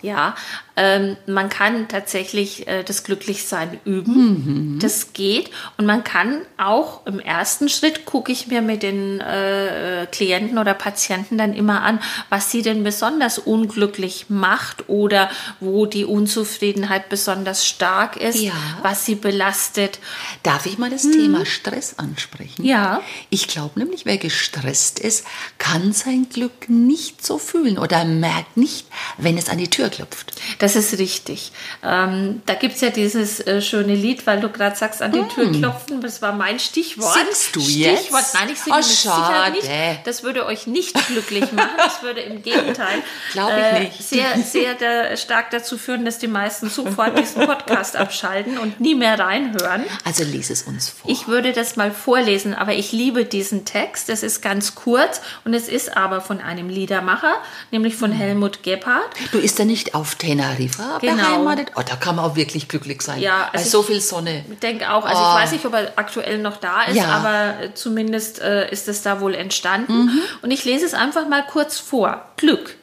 Ja, 0.00 0.34
ähm, 0.76 1.16
man 1.26 1.48
kann 1.48 1.86
tatsächlich 1.88 2.66
äh, 2.66 2.82
das 2.82 3.04
Glücklichsein 3.04 3.78
üben. 3.84 4.78
Das 4.82 5.12
geht. 5.12 5.50
Und 5.76 5.86
man 5.86 6.02
kann 6.02 6.40
auch 6.56 7.06
im 7.06 7.20
ersten 7.20 7.68
Schritt, 7.68 8.04
gucke 8.06 8.32
ich 8.32 8.48
mir 8.48 8.60
mit 8.60 8.82
den 8.82 9.20
äh, 9.20 10.06
Klienten 10.10 10.58
oder 10.58 10.74
Patienten 10.74 11.38
dann 11.38 11.54
immer 11.54 11.82
an, 11.82 12.00
was 12.28 12.50
sie 12.50 12.62
denn 12.62 12.82
besonders 12.82 13.38
unglücklich 13.38 14.26
macht 14.28 14.88
oder 14.88 15.30
wo 15.60 15.86
die 15.86 16.04
Unzufriedenheit 16.04 17.08
besonders 17.08 17.66
stark 17.66 18.16
ist, 18.16 18.40
Ja. 18.40 18.52
was 18.82 19.06
sie 19.06 19.14
belastet. 19.14 20.00
Darf 20.42 20.66
ich 20.66 20.78
mal 20.78 20.90
das 20.90 21.02
Thema 21.02 21.46
Stress 21.46 21.98
ansprechen? 21.98 22.64
Ja. 22.64 23.00
Ich 23.30 23.46
glaube 23.46 23.78
nämlich, 23.78 24.06
wer 24.06 24.18
gestresst 24.18 24.98
ist, 24.98 25.24
kann 25.58 25.92
sein 25.92 26.26
Glück 26.32 26.68
nicht 26.68 27.24
so 27.24 27.38
fühlen 27.38 27.78
oder 27.78 28.04
merkt 28.04 28.56
nicht, 28.56 28.86
wenn 29.18 29.38
es 29.38 29.48
an 29.48 29.58
die 29.58 29.70
Tür 29.70 29.88
klopft. 29.88 30.32
Das 30.58 30.63
ist 30.76 30.98
richtig. 30.98 31.52
Ähm, 31.82 32.42
da 32.46 32.54
gibt 32.54 32.76
es 32.76 32.80
ja 32.80 32.90
dieses 32.90 33.40
äh, 33.40 33.60
schöne 33.60 33.94
Lied, 33.94 34.26
weil 34.26 34.40
du 34.40 34.48
gerade 34.48 34.76
sagst, 34.76 35.02
an 35.02 35.12
die 35.12 35.22
Tür 35.34 35.52
klopfen, 35.52 36.00
das 36.00 36.22
war 36.22 36.32
mein 36.32 36.58
Stichwort. 36.58 37.14
Hm. 37.14 37.24
Singst 37.26 37.56
du 37.56 37.60
Stichwort, 37.60 38.22
jetzt? 38.22 38.34
nein, 38.34 38.48
ich 38.52 38.58
singe 38.60 38.76
Oh, 38.78 38.82
Sicherheit 38.82 39.52
nicht. 39.52 39.68
Das 40.04 40.22
würde 40.22 40.46
euch 40.46 40.66
nicht 40.66 40.94
glücklich 41.08 41.52
machen. 41.52 41.70
Das 41.76 42.02
würde 42.02 42.20
im 42.20 42.42
Gegenteil 42.42 43.02
äh, 43.34 43.86
sehr, 44.00 44.38
sehr 44.38 44.74
da, 44.74 45.16
stark 45.16 45.50
dazu 45.50 45.76
führen, 45.76 46.04
dass 46.04 46.18
die 46.18 46.28
meisten 46.28 46.70
sofort 46.70 47.18
diesen 47.18 47.46
Podcast 47.46 47.96
abschalten 47.96 48.58
und 48.58 48.80
nie 48.80 48.94
mehr 48.94 49.18
reinhören. 49.18 49.84
Also 50.04 50.24
lies 50.24 50.50
es 50.50 50.62
uns 50.62 50.88
vor. 50.88 51.10
Ich 51.10 51.28
würde 51.28 51.52
das 51.52 51.76
mal 51.76 51.90
vorlesen, 51.90 52.54
aber 52.54 52.72
ich 52.74 52.92
liebe 52.92 53.24
diesen 53.24 53.64
Text. 53.64 54.08
Es 54.08 54.22
ist 54.22 54.40
ganz 54.40 54.74
kurz 54.74 55.20
und 55.44 55.54
es 55.54 55.68
ist 55.68 55.96
aber 55.96 56.20
von 56.20 56.40
einem 56.40 56.68
Liedermacher, 56.68 57.34
nämlich 57.70 57.96
von 57.96 58.12
Helmut 58.12 58.62
Gebhardt. 58.62 59.10
Du 59.32 59.38
ist 59.38 59.58
er 59.58 59.64
nicht 59.66 59.94
auf 59.94 60.14
Teneriffa 60.14 60.53
Teneriffa 60.56 60.98
Genau. 61.00 61.16
beheimatet. 61.16 61.72
Oh, 61.76 61.82
da 61.88 61.96
kann 61.96 62.16
man 62.16 62.24
auch 62.24 62.36
wirklich 62.36 62.68
glücklich 62.68 63.02
sein. 63.02 63.20
Ja, 63.20 63.48
Bei 63.52 63.58
also 63.58 63.70
so 63.70 63.80
ich- 63.80 63.86
viel 63.86 64.00
Sonne. 64.00 64.44
Ich 64.50 64.58
denke 64.58 64.90
auch, 64.92 65.04
also 65.04 65.20
Oh. 65.22 65.28
ich 65.36 65.42
weiß 65.42 65.52
nicht, 65.52 65.64
ob 65.66 65.74
er 65.74 65.92
aktuell 65.96 66.38
noch 66.38 66.56
da 66.58 66.82
ist, 66.84 66.96
Ja. 66.96 67.06
aber 67.06 67.62
äh, 67.64 67.74
zumindest 67.74 68.40
äh, 68.40 68.70
ist 68.70 68.88
es 68.88 69.02
da 69.02 69.20
wohl 69.20 69.34
entstanden. 69.34 70.04
Mhm. 70.06 70.20
Und 70.42 70.50
ich 70.50 70.64
lese 70.64 70.84
es 70.86 70.94
einfach 70.94 71.28
mal 71.28 71.44
kurz 71.46 71.78
vor. 71.78 72.24
Glück. 72.36 72.76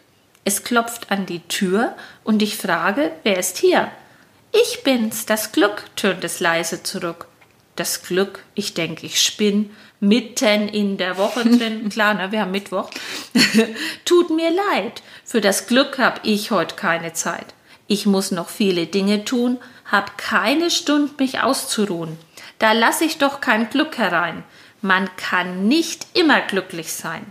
Es 0.43 0.63
klopft 0.63 1.11
an 1.11 1.25
die 1.25 1.39
Tür 1.47 1.95
und 2.23 2.41
ich 2.41 2.57
frage, 2.57 3.11
wer 3.23 3.37
ist 3.37 3.57
hier? 3.57 3.91
Ich 4.51 4.83
bin's, 4.83 5.25
das 5.25 5.51
Glück, 5.51 5.83
tönt 5.95 6.23
es 6.23 6.39
leise 6.39 6.83
zurück. 6.83 7.27
Das 7.75 8.03
Glück, 8.03 8.39
ich 8.55 8.73
denke, 8.73 9.05
ich 9.05 9.21
spinn, 9.21 9.69
mitten 9.99 10.67
in 10.67 10.97
der 10.97 11.17
Woche 11.17 11.43
drin. 11.45 11.87
Klar, 11.89 12.15
ne, 12.15 12.31
wir 12.31 12.41
haben 12.41 12.51
Mittwoch. 12.51 12.89
Tut 14.05 14.29
mir 14.31 14.49
leid, 14.49 15.01
für 15.23 15.41
das 15.41 15.67
Glück 15.67 15.97
hab 15.99 16.19
ich 16.23 16.51
heute 16.51 16.75
keine 16.75 17.13
Zeit. 17.13 17.45
Ich 17.91 18.05
muss 18.05 18.31
noch 18.31 18.47
viele 18.47 18.87
Dinge 18.87 19.25
tun, 19.25 19.57
hab 19.83 20.17
keine 20.17 20.71
Stund, 20.71 21.19
mich 21.19 21.41
auszuruhen. 21.41 22.17
Da 22.57 22.71
lass 22.71 23.01
ich 23.01 23.17
doch 23.17 23.41
kein 23.41 23.69
Glück 23.69 23.97
herein. 23.97 24.45
Man 24.81 25.13
kann 25.17 25.67
nicht 25.67 26.07
immer 26.13 26.39
glücklich 26.39 26.93
sein. 26.93 27.25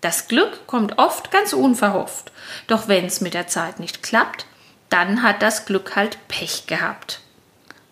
Das 0.00 0.26
Glück 0.26 0.66
kommt 0.66 0.96
oft 0.98 1.30
ganz 1.30 1.52
unverhofft. 1.52 2.32
Doch 2.66 2.88
wenn's 2.88 3.20
mit 3.20 3.34
der 3.34 3.46
Zeit 3.46 3.78
nicht 3.78 4.02
klappt, 4.02 4.46
dann 4.88 5.22
hat 5.22 5.42
das 5.42 5.66
Glück 5.66 5.96
halt 5.96 6.16
Pech 6.28 6.66
gehabt. 6.66 7.20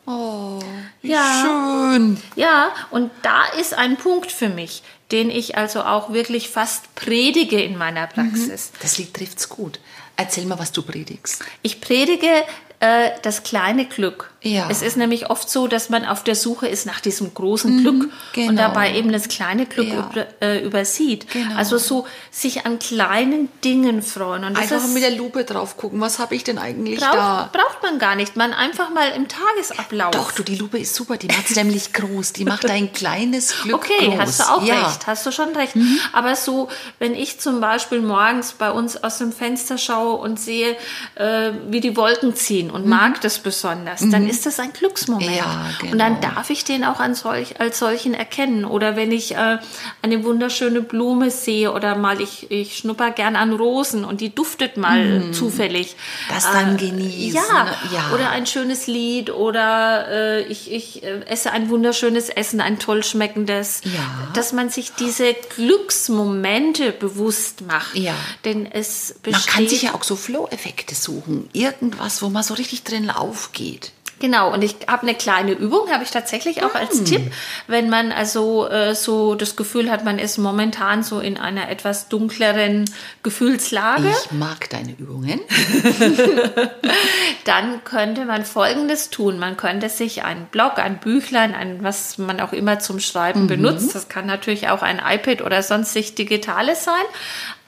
Oh, 0.06 0.60
wie 1.02 1.10
Ja. 1.12 1.42
schön. 1.42 2.22
Ja, 2.36 2.70
und 2.90 3.10
da 3.20 3.44
ist 3.60 3.74
ein 3.74 3.98
Punkt 3.98 4.32
für 4.32 4.48
mich, 4.48 4.82
den 5.12 5.28
ich 5.28 5.58
also 5.58 5.82
auch 5.82 6.10
wirklich 6.10 6.48
fast 6.48 6.94
predige 6.94 7.62
in 7.62 7.76
meiner 7.76 8.06
Praxis. 8.06 8.72
Das 8.80 8.96
Lied 8.96 9.12
trifft's 9.12 9.50
gut. 9.50 9.78
Erzähl 10.20 10.46
mal, 10.46 10.58
was 10.58 10.72
du 10.72 10.82
predigst. 10.82 11.44
Ich 11.62 11.80
predige 11.80 12.44
äh, 12.80 13.10
das 13.22 13.42
kleine 13.42 13.86
Glück. 13.86 14.30
Ja. 14.40 14.68
Es 14.70 14.82
ist 14.82 14.96
nämlich 14.96 15.30
oft 15.30 15.50
so, 15.50 15.66
dass 15.66 15.88
man 15.90 16.04
auf 16.04 16.22
der 16.22 16.36
Suche 16.36 16.68
ist 16.68 16.86
nach 16.86 17.00
diesem 17.00 17.34
großen 17.34 17.80
Glück 17.82 18.08
genau. 18.32 18.48
und 18.50 18.56
dabei 18.56 18.94
eben 18.94 19.10
das 19.10 19.26
kleine 19.26 19.66
Glück 19.66 19.88
Ja. 19.88 20.08
über, 20.12 20.26
äh, 20.40 20.64
übersieht. 20.64 21.28
Genau. 21.32 21.56
Also 21.56 21.76
so 21.76 22.06
sich 22.30 22.64
an 22.64 22.78
kleinen 22.78 23.48
Dingen 23.64 24.00
freuen. 24.00 24.44
Und 24.44 24.56
Einfach 24.56 24.76
ist, 24.76 24.94
mit 24.94 25.02
der 25.02 25.10
Lupe 25.10 25.42
drauf 25.42 25.76
gucken, 25.76 26.00
was 26.00 26.20
habe 26.20 26.36
ich 26.36 26.44
denn 26.44 26.56
eigentlich 26.58 27.00
braucht, 27.00 27.14
da? 27.14 27.50
braucht 27.52 27.82
man 27.82 27.98
gar 27.98 28.14
nicht. 28.14 28.36
Man 28.36 28.52
einfach 28.52 28.90
mal 28.90 29.08
im 29.16 29.26
Tagesablauf. 29.26 30.12
Doch, 30.12 30.30
du, 30.30 30.44
die 30.44 30.54
Lupe 30.54 30.78
ist 30.78 30.94
super, 30.94 31.16
die 31.16 31.26
macht's 31.26 31.56
nämlich 31.56 31.92
groß. 31.92 32.32
Die 32.34 32.44
macht 32.44 32.70
ein 32.70 32.92
kleines 32.92 33.54
Glück 33.62 33.74
Okay, 33.74 34.06
groß. 34.06 34.18
hast 34.20 34.40
du 34.40 34.44
auch 34.44 34.62
ja. 34.62 34.76
Mhm. 34.76 34.84
recht, 34.84 35.06
hast 35.08 35.26
du 35.26 35.32
schon 35.32 35.48
recht. 35.56 35.74
Aber 36.12 36.36
so, 36.36 36.68
wenn 37.00 37.14
ich 37.16 37.40
zum 37.40 37.60
Beispiel 37.60 38.00
morgens 38.00 38.52
bei 38.52 38.70
uns 38.70 39.02
aus 39.02 39.18
dem 39.18 39.32
Fenster 39.32 39.78
schaue 39.78 40.14
und 40.18 40.38
sehe, 40.38 40.76
äh, 41.16 41.50
wie 41.68 41.80
die 41.80 41.96
Wolken 41.96 42.36
ziehen 42.36 42.67
und 42.70 42.86
mag 42.86 43.20
das 43.20 43.38
besonders, 43.38 44.00
dann 44.10 44.28
ist 44.28 44.46
das 44.46 44.58
ein 44.60 44.72
Glücksmoment. 44.72 45.30
Mhm. 45.30 45.36
Ja, 45.36 45.70
Und 45.90 45.98
dann 45.98 46.20
genau. 46.20 46.34
darf 46.34 46.50
ich 46.50 46.64
den 46.64 46.84
auch 46.84 47.00
solch, 47.14 47.60
als 47.60 47.78
solchen 47.78 48.14
erkennen. 48.14 48.64
Oder 48.64 48.96
wenn 48.96 49.12
ich 49.12 49.34
äh, 49.34 49.58
eine 50.02 50.24
wunderschöne 50.24 50.80
Blume 50.82 51.30
sehe 51.30 51.72
oder 51.72 51.96
mal, 51.96 52.20
ich, 52.20 52.50
ich 52.50 52.78
schnupper 52.78 53.10
gern 53.10 53.36
an 53.36 53.52
Rosen 53.52 54.04
und 54.04 54.20
die 54.20 54.34
duftet 54.34 54.76
mal 54.76 55.30
zufällig. 55.32 55.94
Mhm. 55.96 56.34
Das 56.34 56.44
dann 56.52 56.76
genießen, 56.76 57.40
Ja, 57.50 57.64
ne? 57.64 57.70
Ja. 57.92 58.10
oder 58.14 58.30
ein 58.30 58.46
schönes 58.46 58.86
Lied 58.86 59.30
oder 59.30 60.08
äh, 60.08 60.42
ich, 60.42 60.70
ich 60.72 61.02
äh, 61.02 61.20
esse 61.26 61.50
ein 61.52 61.70
wunderschönes 61.70 62.28
Essen, 62.28 62.60
ein 62.60 62.78
toll 62.78 63.02
schmeckendes. 63.04 63.80
Ja. 63.84 63.90
Dass 64.34 64.52
man 64.52 64.70
sich 64.70 64.92
diese 64.92 65.34
Glücksmomente 65.56 66.92
bewusst 66.92 67.62
macht. 67.66 67.96
Ja. 67.96 68.14
Denn 68.44 68.66
es 68.70 69.14
Man 69.24 69.32
besteht... 69.32 69.52
kann 69.54 69.68
sich 69.68 69.82
ja 69.82 69.94
auch 69.94 70.02
so 70.02 70.16
Flow-Effekte 70.16 70.94
suchen. 70.94 71.48
Irgendwas, 71.52 72.22
wo 72.22 72.28
man 72.28 72.42
so 72.42 72.54
richtig 72.58 72.84
drin 72.84 73.10
aufgeht. 73.10 73.92
Genau, 74.20 74.52
und 74.52 74.64
ich 74.64 74.74
habe 74.88 75.02
eine 75.02 75.14
kleine 75.14 75.52
Übung, 75.52 75.92
habe 75.92 76.02
ich 76.02 76.10
tatsächlich 76.10 76.64
auch 76.64 76.74
als 76.74 77.04
Tipp, 77.04 77.32
wenn 77.68 77.88
man 77.88 78.10
also 78.10 78.66
äh, 78.68 78.96
so 78.96 79.36
das 79.36 79.54
Gefühl 79.54 79.92
hat, 79.92 80.04
man 80.04 80.18
ist 80.18 80.38
momentan 80.38 81.04
so 81.04 81.20
in 81.20 81.38
einer 81.38 81.68
etwas 81.70 82.08
dunkleren 82.08 82.90
Gefühlslage, 83.22 84.08
Ich 84.24 84.32
mag 84.32 84.68
deine 84.70 84.90
Übungen. 84.98 85.38
dann 87.44 87.84
könnte 87.84 88.24
man 88.24 88.44
Folgendes 88.44 89.10
tun. 89.10 89.38
Man 89.38 89.56
könnte 89.56 89.88
sich 89.88 90.24
einen 90.24 90.46
Blog, 90.46 90.78
ein 90.78 90.98
Büchlein, 90.98 91.54
ein, 91.54 91.84
was 91.84 92.18
man 92.18 92.40
auch 92.40 92.52
immer 92.52 92.80
zum 92.80 92.98
Schreiben 93.00 93.42
Mhm. 93.42 93.46
benutzt, 93.46 93.94
das 93.94 94.08
kann 94.08 94.26
natürlich 94.26 94.68
auch 94.68 94.82
ein 94.82 95.00
iPad 95.04 95.42
oder 95.42 95.62
sonstig 95.62 96.16
Digitales 96.16 96.82
sein, 96.84 96.94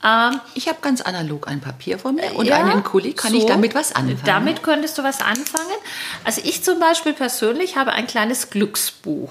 ähm, 0.04 0.40
Ich 0.54 0.68
habe 0.68 0.78
ganz 0.80 1.00
analog 1.00 1.48
ein 1.48 1.60
Papier 1.60 1.98
vor 1.98 2.12
mir 2.12 2.34
und 2.34 2.46
Ja, 2.46 2.56
einen 2.64 2.84
Kuli. 2.84 3.12
Kann 3.12 3.34
ich 3.34 3.42
so. 3.42 3.48
damit 3.48 3.74
was 3.74 3.94
anfangen? 3.94 4.22
Damit 4.24 4.62
könntest 4.62 4.98
du 4.98 5.02
was 5.02 5.20
anfangen. 5.20 5.76
Also 6.24 6.40
ich 6.44 6.62
zum 6.64 6.78
Beispiel 6.80 7.12
persönlich 7.12 7.76
habe 7.76 7.92
ein 7.92 8.06
kleines 8.06 8.50
Glücksbuch. 8.50 9.30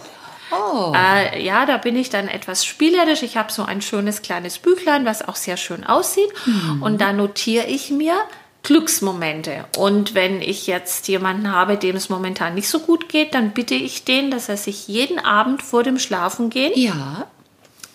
Oh. 0.52 0.94
Äh, 0.96 1.44
ja, 1.44 1.66
da 1.66 1.78
bin 1.78 1.96
ich 1.96 2.10
dann 2.10 2.28
etwas 2.28 2.66
spielerisch. 2.66 3.22
Ich 3.22 3.38
habe 3.38 3.52
so 3.52 3.64
ein 3.64 3.82
schönes 3.82 4.22
kleines 4.24 4.58
Büchlein, 4.58 5.06
was 5.06 5.28
auch 5.28 5.36
sehr 5.36 5.58
schön 5.58 5.84
aussieht. 5.86 6.30
Mhm. 6.46 6.82
Und 6.82 7.02
da 7.02 7.14
notiere 7.14 7.68
ich 7.68 7.92
mir 7.92 8.16
Glücksmomente. 8.64 9.66
Und 9.78 10.16
wenn 10.16 10.42
ich 10.42 10.68
jetzt 10.68 11.08
jemanden 11.08 11.52
habe, 11.52 11.78
dem 11.78 11.96
es 11.96 12.10
momentan 12.10 12.56
nicht 12.56 12.68
so 12.68 12.80
gut 12.80 13.10
geht, 13.10 13.34
dann 13.34 13.52
bitte 13.52 13.76
ich 13.76 14.04
den, 14.06 14.32
dass 14.32 14.50
er 14.50 14.58
sich 14.58 14.88
jeden 14.88 15.20
Abend 15.20 15.62
vor 15.62 15.84
dem 15.84 16.00
Schlafengehen 16.00 16.74
Ja. 16.76 17.26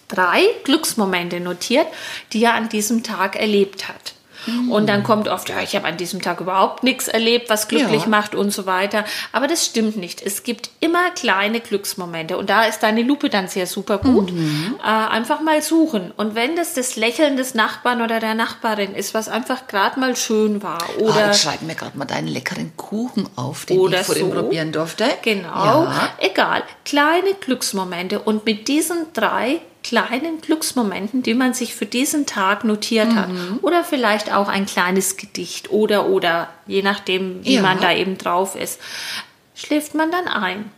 Drei 0.09 0.43
Glücksmomente 0.65 1.41
notiert, 1.41 1.87
die 2.33 2.45
er 2.45 2.55
an 2.55 2.69
diesem 2.69 3.03
Tag 3.03 3.37
erlebt 3.37 3.89
hat. 3.89 4.15
Und 4.69 4.91
dann 4.91 5.05
kommt 5.05 5.27
oft, 5.27 5.49
ja, 5.49 5.63
ich 5.63 5.75
habe 5.75 5.87
an 5.87 5.97
diesem 5.97 6.21
Tag 6.21 6.39
überhaupt 6.39 6.83
nichts 6.83 7.09
erlebt, 7.09 7.49
was 7.49 7.67
glücklich 7.67 8.03
Ja. 8.03 8.09
macht 8.09 8.35
und 8.35 8.51
so 8.51 8.67
weiter. 8.67 9.07
Aber 9.33 9.47
das 9.47 9.65
stimmt 9.65 9.97
nicht. 9.97 10.21
Es 10.21 10.43
gibt 10.43 10.69
immer 10.81 11.09
kleine 11.13 11.61
Glücksmomente. 11.61 12.37
Und 12.37 12.51
da 12.51 12.65
ist 12.65 12.83
deine 12.83 13.01
Lupe 13.01 13.31
dann 13.31 13.49
sehr 13.49 13.67
super 13.67 13.97
gut. 13.97 14.31
Äh, 14.31 14.87
einfach 14.87 15.41
mal 15.41 15.63
suchen. 15.63 16.11
Und 16.19 16.35
wenn 16.35 16.57
das 16.57 16.75
das 16.75 16.95
Lächeln 16.97 17.39
des 17.39 17.55
Nachbarn 17.55 18.03
oder 18.03 18.21
der 18.21 18.35
Nachbarin 18.35 18.95
ist, 18.95 19.15
was 19.15 19.31
einfach 19.31 19.67
gerade 19.67 19.99
mal 19.99 20.15
schön 20.15 20.63
war. 20.63 20.83
Oder 20.99 21.15
Oder 21.15 21.25
Ah, 21.29 21.31
ich 21.31 21.41
schreibe 21.41 21.65
mir 21.65 21.75
gerade 21.75 21.97
mal 21.97 22.05
deinen 22.05 22.29
leckeren 22.29 22.77
Kuchen 22.77 23.27
auf, 23.37 23.65
den 23.65 23.81
ich 23.95 23.99
vorhin 24.01 24.27
so. 24.29 24.35
probieren 24.35 24.73
durfte. 24.73 25.07
Genau, 25.23 25.85
Ja. 25.85 26.11
egal. 26.19 26.65
Kleine 26.85 27.33
Glücksmomente. 27.41 28.19
Und 28.19 28.45
mit 28.45 28.69
diesen 28.69 29.07
drei 29.15 29.63
kleinen 29.85 30.41
Glücksmomenten, 30.41 31.23
die 31.23 31.35
man 31.35 31.55
sich 31.55 31.75
für 31.77 31.87
diesen 31.87 32.27
Tag 32.27 32.65
notiert 32.65 33.15
hat, 33.15 33.29
Mhm. 33.29 33.59
oder 33.63 33.85
vielleicht 33.85 34.33
auch 34.33 34.49
ein 34.49 34.67
kleines 34.67 35.17
Gedicht 35.17 35.71
oder, 35.71 36.07
oder, 36.09 36.49
je 36.67 36.83
nachdem, 36.83 37.45
wie 37.45 37.55
Ja. 37.57 37.63
man 37.63 37.79
da 37.81 37.93
eben 37.93 38.19
drauf 38.19 38.57
ist, 38.57 38.81
schläft 39.55 39.95
man 39.95 40.11
dann 40.11 40.27
ein. 40.27 40.71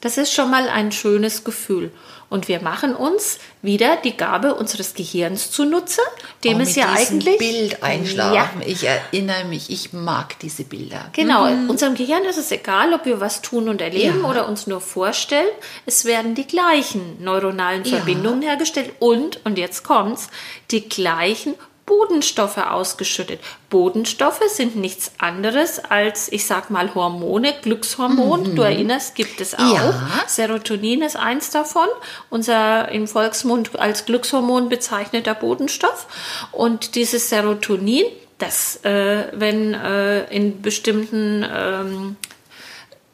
Das 0.00 0.18
ist 0.18 0.32
schon 0.32 0.50
mal 0.50 0.68
ein 0.68 0.90
schönes 0.92 1.44
Gefühl. 1.44 1.92
Und 2.34 2.48
wir 2.48 2.60
machen 2.60 2.96
uns 2.96 3.38
wieder 3.62 3.96
die 4.02 4.16
Gabe 4.16 4.56
unseres 4.56 4.94
Gehirns 4.94 5.52
zunutze, 5.52 6.00
dem 6.42 6.58
Oh, 6.58 6.62
es 6.62 6.74
ja 6.74 6.88
eigentlich. 6.92 7.38
Bild 7.38 7.80
einschlafen. 7.80 8.60
Ja, 8.60 8.66
Ich 8.66 8.82
erinnere 8.82 9.44
mich, 9.44 9.70
ich 9.70 9.92
mag 9.92 10.36
diese 10.40 10.64
Bilder. 10.64 11.10
Genau, 11.12 11.44
unserem 11.68 11.94
Gehirn 11.94 12.24
ist 12.24 12.36
es 12.36 12.50
egal, 12.50 12.92
ob 12.92 13.04
wir 13.06 13.20
was 13.20 13.40
tun 13.40 13.68
und 13.68 13.80
erleben 13.80 14.22
Ja. 14.24 14.28
oder 14.28 14.48
uns 14.48 14.66
nur 14.66 14.80
vorstellen. 14.80 15.46
Es 15.86 16.06
werden 16.06 16.34
die 16.34 16.44
gleichen 16.48 17.22
neuronalen 17.22 17.84
Ja. 17.84 17.98
Verbindungen 17.98 18.42
hergestellt 18.42 18.90
und, 18.98 19.38
und 19.44 19.56
jetzt 19.56 19.84
kommt's, 19.84 20.26
die 20.72 20.88
gleichen 20.88 21.54
Bodenstoffe 21.86 22.56
ausgeschüttet. 22.58 23.40
Bodenstoffe 23.68 24.40
sind 24.48 24.76
nichts 24.76 25.12
anderes 25.18 25.80
als, 25.84 26.32
ich 26.32 26.46
sag 26.46 26.70
mal, 26.70 26.94
Hormone, 26.94 27.52
Glückshormon. 27.60 28.54
Du 28.54 28.62
erinnerst, 28.62 29.14
gibt 29.14 29.40
es 29.40 29.54
auch. 29.54 29.60
Mhm. 29.60 29.72
Ja. 29.74 30.24
Serotonin 30.26 31.02
ist 31.02 31.16
eins 31.16 31.50
davon. 31.50 31.88
Unser 32.30 32.88
im 32.90 33.06
Volksmund 33.06 33.78
als 33.78 34.06
Glückshormon 34.06 34.68
bezeichneter 34.70 35.34
Bodenstoff. 35.34 36.06
Und 36.52 36.94
dieses 36.94 37.28
Serotonin, 37.28 38.06
das, 38.38 38.82
äh, 38.84 39.26
wenn 39.32 39.74
äh, 39.74 40.24
in 40.34 40.62
bestimmten 40.62 41.44
ähm, 41.54 42.16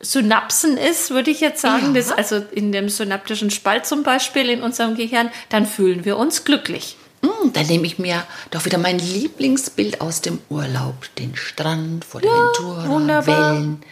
Synapsen 0.01 0.77
ist, 0.79 1.11
würde 1.11 1.31
ich 1.31 1.41
jetzt 1.41 1.61
sagen, 1.61 1.89
Ja. 1.89 1.93
das, 2.01 2.13
also 2.13 2.37
in 2.53 2.73
dem 2.73 2.89
synaptischen 2.89 3.51
Spalt 3.51 3.85
zum 3.85 4.03
Beispiel 4.03 4.49
in 4.49 4.63
unserem 4.63 4.95
Gehirn, 4.95 5.31
dann 5.51 5.67
fühlen 5.67 6.05
wir 6.05 6.17
uns 6.17 6.45
glücklich. 6.45 6.97
Hm, 7.43 7.53
dann 7.53 7.67
nehme 7.67 7.87
ich 7.87 7.99
mir 7.99 8.23
doch 8.51 8.65
wieder 8.65 8.79
mein 8.79 8.99
Lieblingsbild 8.99 10.01
aus 10.01 10.21
dem 10.21 10.39
Urlaub. 10.49 10.95
Den 11.19 11.37
Strand 11.37 12.05
vor 12.05 12.21
der 12.21 12.31
Ventura, 12.31 12.89
wunderbar. 12.89 13.55
Wellen. 13.55 13.83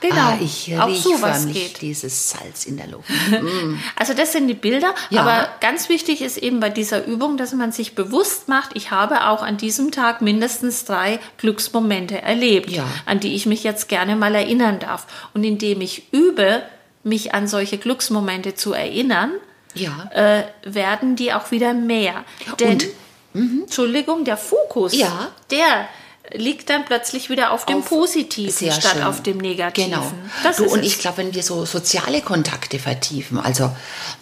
Genau, 0.00 0.16
Ah, 0.16 0.38
ich 0.42 0.76
auch 0.78 0.88
rieche 0.88 1.02
sowas 1.16 1.38
förmlich 1.44 1.72
geht. 1.72 1.80
dieses 1.80 2.30
Salz 2.30 2.66
in 2.66 2.76
der 2.76 2.86
Luft. 2.86 3.08
Also 3.96 4.12
das 4.12 4.32
sind 4.32 4.46
die 4.46 4.54
Bilder, 4.54 4.94
Ja. 5.08 5.22
aber 5.22 5.48
ganz 5.60 5.88
wichtig 5.88 6.20
ist 6.20 6.36
eben 6.36 6.60
bei 6.60 6.68
dieser 6.68 7.06
Übung, 7.06 7.38
dass 7.38 7.54
man 7.54 7.72
sich 7.72 7.94
bewusst 7.94 8.46
macht, 8.46 8.70
ich 8.74 8.90
habe 8.90 9.26
auch 9.28 9.42
an 9.42 9.56
diesem 9.56 9.92
Tag 9.92 10.20
mindestens 10.20 10.84
drei 10.84 11.18
Glücksmomente 11.38 12.20
erlebt, 12.20 12.70
Ja. 12.70 12.84
an 13.06 13.20
die 13.20 13.34
ich 13.34 13.46
mich 13.46 13.64
jetzt 13.64 13.88
gerne 13.88 14.16
mal 14.16 14.34
erinnern 14.34 14.78
darf. 14.80 15.06
Und 15.32 15.44
indem 15.44 15.80
ich 15.80 16.12
übe, 16.12 16.62
mich 17.02 17.32
an 17.34 17.48
solche 17.48 17.78
Glücksmomente 17.78 18.54
zu 18.54 18.74
erinnern, 18.74 19.30
Ja. 19.78 20.10
äh, 20.12 20.44
werden 20.64 21.16
die 21.16 21.32
auch 21.32 21.50
wieder 21.50 21.72
mehr. 21.74 22.24
Denn, 22.60 22.82
Entschuldigung, 23.34 24.24
der 24.24 24.36
Fokus, 24.36 24.94
Ja. 24.94 25.28
der 25.50 25.88
liegt 26.32 26.70
dann 26.70 26.84
plötzlich 26.84 27.30
wieder 27.30 27.52
auf 27.52 27.66
dem 27.66 27.78
Auf- 27.78 27.88
Positiven 27.88 28.72
statt 28.72 28.94
schön. 28.94 29.02
auf 29.04 29.22
dem 29.22 29.38
Negativen. 29.38 29.90
Genau. 29.92 30.10
Das 30.42 30.56
du, 30.56 30.64
und 30.64 30.82
ich 30.82 30.98
glaube, 30.98 31.18
wenn 31.18 31.34
wir 31.34 31.42
so 31.44 31.64
soziale 31.64 32.20
Kontakte 32.20 32.80
vertiefen, 32.80 33.38
also 33.38 33.70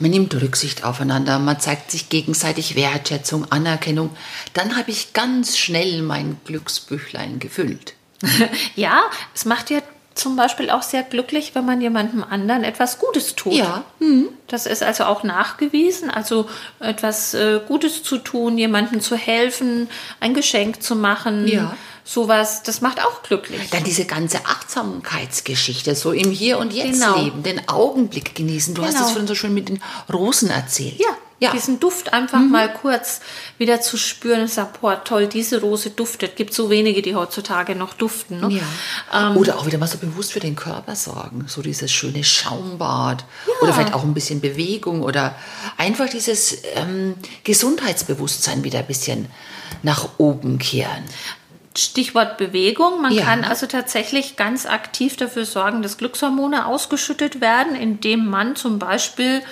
man 0.01 0.11
nimmt 0.11 0.35
Rücksicht 0.35 0.85
aufeinander, 0.85 1.39
man 1.39 1.61
zeigt 1.61 1.91
sich 1.91 2.11
gegenseitig 2.11 2.75
Wertschätzung, 2.77 3.51
Anerkennung, 3.51 4.11
dann 4.53 4.77
habe 4.77 4.91
ich 4.91 5.15
ganz 5.15 5.57
schnell 5.57 6.03
mein 6.03 6.37
Glücksbüchlein 6.45 7.39
gefüllt. 7.39 7.95
Ja, 8.77 9.03
es 9.35 9.45
macht 9.47 9.71
ja 9.71 9.79
zum 10.15 10.37
Beispiel 10.37 10.71
auch 10.71 10.83
sehr 10.83 11.03
glücklich, 11.03 11.55
wenn 11.55 11.65
man 11.65 11.81
jemandem 11.81 12.23
anderen 12.23 12.63
etwas 12.65 12.99
Gutes 12.99 13.35
tut. 13.35 13.53
Ja. 13.55 13.85
Das 14.47 14.67
ist 14.67 14.83
also 14.83 15.05
auch 15.05 15.25
nachgewiesen, 15.25 16.09
also 16.11 16.49
etwas 16.79 17.35
äh, 17.35 17.61
Gutes 17.67 18.03
zu 18.05 18.19
tun, 18.19 18.57
jemandem 18.57 19.01
zu 19.01 19.17
helfen, 19.17 19.89
ein 20.21 20.33
Geschenk 20.35 20.83
zu 20.83 20.95
machen. 20.95 21.49
Ja. 21.49 21.77
Sowas, 22.05 22.63
das 22.63 22.81
macht 22.83 23.03
auch 23.05 23.23
glücklich. 23.23 23.71
Dann 23.71 23.83
diese 23.83 24.05
ganze 24.05 24.45
Achtsamkeitsgeschichte, 24.45 25.95
so 25.95 26.13
im 26.13 26.31
Hier 26.31 26.59
und 26.59 26.73
Jetzt 26.73 27.01
Genau. 27.01 27.17
leben, 27.19 27.43
den 27.43 27.69
Augenblick 27.69 28.35
genießen. 28.35 28.75
Du 28.75 28.83
hast 28.83 28.93
Genau. 28.95 29.07
es 29.07 29.11
vorhin 29.13 29.27
so 29.27 29.35
schön 29.35 29.55
mit 29.55 29.69
den 29.69 29.83
Rosen 30.13 30.51
erzählt. 30.51 30.99
Ja, 31.01 31.09
ja. 31.41 31.51
Mhm. 31.51 31.55
diesen 31.55 31.81
Duft 31.81 32.13
einfach 32.13 32.41
mal 32.41 32.73
kurz 32.73 33.21
wieder 33.59 33.81
zu 33.81 33.97
spüren 33.97 34.43
und 34.43 34.51
sagen, 34.51 34.71
boah, 34.81 35.03
toll, 35.05 35.27
diese 35.27 35.61
Rose 35.61 35.91
duftet. 35.91 36.37
Gibt 36.37 36.55
so 36.55 36.71
wenige, 36.71 37.03
die 37.03 37.15
heutzutage 37.15 37.75
noch 37.75 37.95
duften. 37.95 38.41
Ne? 38.41 38.61
Ja. 39.13 39.35
Oder 39.35 39.59
auch 39.59 39.67
wieder 39.67 39.79
mal 39.79 39.87
so 39.87 39.99
bewusst 39.99 40.33
für 40.33 40.41
den 40.41 40.57
Körper 40.57 40.97
sorgen. 40.97 41.47
So 41.49 41.61
dieses 41.63 41.93
schöne 41.93 42.25
Schaumbad. 42.25 43.25
Oder 43.61 43.73
vielleicht 43.73 43.95
auch 43.95 44.05
ein 44.05 44.15
bisschen 44.15 44.41
Bewegung 44.41 45.03
oder 45.03 45.35
einfach 45.77 46.09
dieses 46.09 46.59
ähm, 46.75 47.15
Gesundheitsbewusstsein 47.45 48.65
wieder 48.65 48.79
ein 48.81 48.87
bisschen 48.87 49.29
nach 49.83 50.09
oben 50.19 50.59
kehren. 50.59 51.05
Stichwort 51.77 52.39
Bewegung. 52.39 53.03
Man 53.03 53.13
Ja. 53.13 53.25
kann 53.25 53.45
also 53.45 53.67
tatsächlich 53.67 54.37
ganz 54.37 54.65
aktiv 54.65 55.17
dafür 55.17 55.45
sorgen, 55.45 55.83
dass 55.83 55.99
Glückshormone 55.99 56.67
ausgeschüttet 56.67 57.41
werden, 57.41 57.75
indem 57.75 58.27
man 58.27 58.55
zum 58.55 58.79
Beispiel 58.79 59.43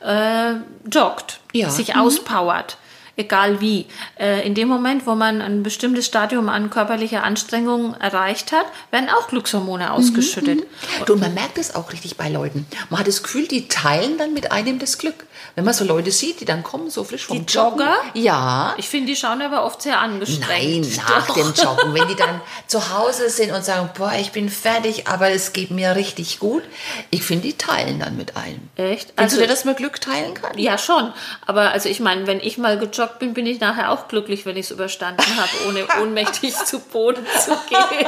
äh, 0.00 0.54
joggt, 0.90 1.40
Ja. 1.52 1.70
sich 1.70 1.96
auspowert. 1.96 2.76
Egal 3.18 3.60
wie. 3.60 3.84
Äh, 4.18 4.46
in 4.46 4.54
dem 4.54 4.68
Moment, 4.68 5.06
wo 5.06 5.14
man 5.14 5.42
ein 5.42 5.62
bestimmtes 5.64 6.06
Stadium 6.06 6.48
an 6.48 6.70
körperlicher 6.70 7.24
Anstrengung 7.24 7.94
erreicht 7.94 8.52
hat, 8.52 8.64
werden 8.92 9.10
auch 9.10 9.26
Glückshormone 9.28 9.92
ausgeschüttet. 9.92 10.60
Du, 11.04 11.14
und 11.14 11.20
man 11.20 11.34
merkt 11.34 11.58
es 11.58 11.74
auch 11.74 11.92
richtig 11.92 12.16
bei 12.16 12.28
Leuten. 12.28 12.66
Man 12.90 13.00
hat 13.00 13.08
das 13.08 13.22
Gefühl, 13.24 13.48
die 13.48 13.68
teilen 13.68 14.16
dann 14.18 14.32
mit 14.34 14.52
einem 14.52 14.78
das 14.78 14.98
Glück. 14.98 15.26
Wenn 15.56 15.64
man 15.64 15.74
so 15.74 15.84
Leute 15.84 16.12
sieht, 16.12 16.40
die 16.40 16.44
dann 16.44 16.62
kommen, 16.62 16.90
so 16.90 17.02
frisch 17.02 17.26
vom 17.26 17.44
Die 17.44 17.52
Joggen. 17.52 17.80
Jogger? 17.80 17.96
Ja. 18.14 18.74
Ich 18.76 18.88
finde, 18.88 19.08
die 19.08 19.16
schauen 19.16 19.42
aber 19.42 19.64
oft 19.64 19.82
sehr 19.82 19.98
angestrengt. 20.00 20.48
Nein, 20.48 21.02
nach 21.08 21.26
dem 21.34 21.52
Joggen. 21.54 21.94
Wenn 21.94 22.06
die 22.06 22.14
dann 22.14 22.40
zu 22.68 22.96
Hause 22.96 23.28
sind 23.30 23.50
und 23.52 23.64
sagen, 23.64 23.90
boah, 23.98 24.12
ich 24.20 24.30
bin 24.30 24.48
fertig, 24.48 25.08
aber 25.08 25.30
es 25.30 25.52
geht 25.52 25.72
mir 25.72 25.96
richtig 25.96 26.38
gut. 26.38 26.62
Ich 27.10 27.24
finde, 27.24 27.48
die 27.48 27.54
teilen 27.58 27.98
dann 27.98 28.16
mit 28.16 28.36
einem. 28.36 28.60
Echt? 28.76 29.12
Also, 29.16 29.34
Also- 29.36 29.40
du, 29.40 29.48
dass 29.48 29.64
man 29.64 29.74
Glück 29.74 30.00
teilen 30.00 30.34
kann? 30.34 30.56
Ja, 30.56 30.78
schon. 30.78 31.12
Aber 31.46 31.72
also 31.72 31.88
ich 31.88 31.98
meine, 31.98 32.28
wenn 32.28 32.38
ich 32.38 32.58
mal 32.58 32.78
gejoggt 32.78 33.07
bin, 33.18 33.34
bin 33.34 33.46
ich 33.46 33.60
nachher 33.60 33.90
auch 33.90 34.08
glücklich, 34.08 34.46
wenn 34.46 34.56
ich 34.56 34.66
es 34.66 34.70
überstanden 34.70 35.24
habe, 35.36 35.50
ohne 35.68 35.86
ohnmächtig 36.02 36.54
zu 36.54 36.78
Boden 36.80 37.24
zu 37.44 37.50
gehen. 37.68 38.06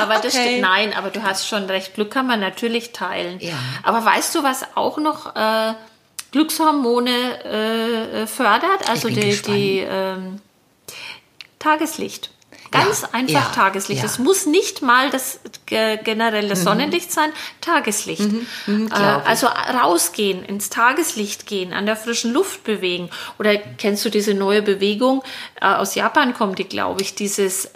aber 0.00 0.14
das 0.20 0.34
Okay. 0.34 0.46
stimmt. 0.46 0.60
Nein, 0.62 0.94
aber 0.96 1.10
du 1.10 1.22
hast 1.22 1.46
schon 1.48 1.64
recht. 1.66 1.94
Glück 1.94 2.10
kann 2.10 2.26
man 2.26 2.40
natürlich 2.40 2.92
teilen. 2.92 3.38
Ja. 3.40 3.54
Aber 3.82 4.04
weißt 4.04 4.34
du, 4.34 4.42
was 4.42 4.64
auch 4.74 4.98
noch 4.98 5.34
äh, 5.36 5.74
Glückshormone 6.32 7.44
äh, 8.22 8.26
fördert? 8.26 8.88
Also 8.88 9.08
die, 9.08 9.14
gespannt. 9.20 9.56
die 9.56 9.78
ähm, 9.88 10.40
Tageslicht. 11.58 12.30
Ganz 12.70 13.02
Ja, 13.02 13.08
einfach 13.12 13.32
ja, 13.50 13.52
Tageslicht. 13.54 13.98
ja. 14.02 14.04
Mhm. 14.06 14.10
Es 14.12 14.18
muss 14.18 14.46
nicht 14.46 14.82
mal 14.82 15.10
das 15.10 15.40
ge- 15.66 15.96
generelle 16.02 16.54
Sonnenlicht 16.56 17.10
sein, 17.12 17.30
Tageslicht. 17.60 18.20
äh, 18.20 18.26
glaub 18.66 19.22
ich. 19.22 19.28
also 19.28 19.46
rausgehen, 19.46 20.44
ins 20.44 20.68
Tageslicht 20.70 21.46
gehen, 21.46 21.72
an 21.72 21.86
der 21.86 21.96
frischen 21.96 22.32
Luft 22.32 22.64
bewegen. 22.64 23.10
Oder 23.38 23.56
kennst 23.56 24.04
du 24.04 24.10
diese 24.10 24.34
neue 24.34 24.62
Bewegung? 24.62 25.22
Äh, 25.60 25.66
aus 25.66 25.94
Japan 25.94 26.34
kommt 26.34 26.58
die, 26.58 26.64
glaube 26.68 27.02
ich, 27.02 27.14
dieses 27.14 27.70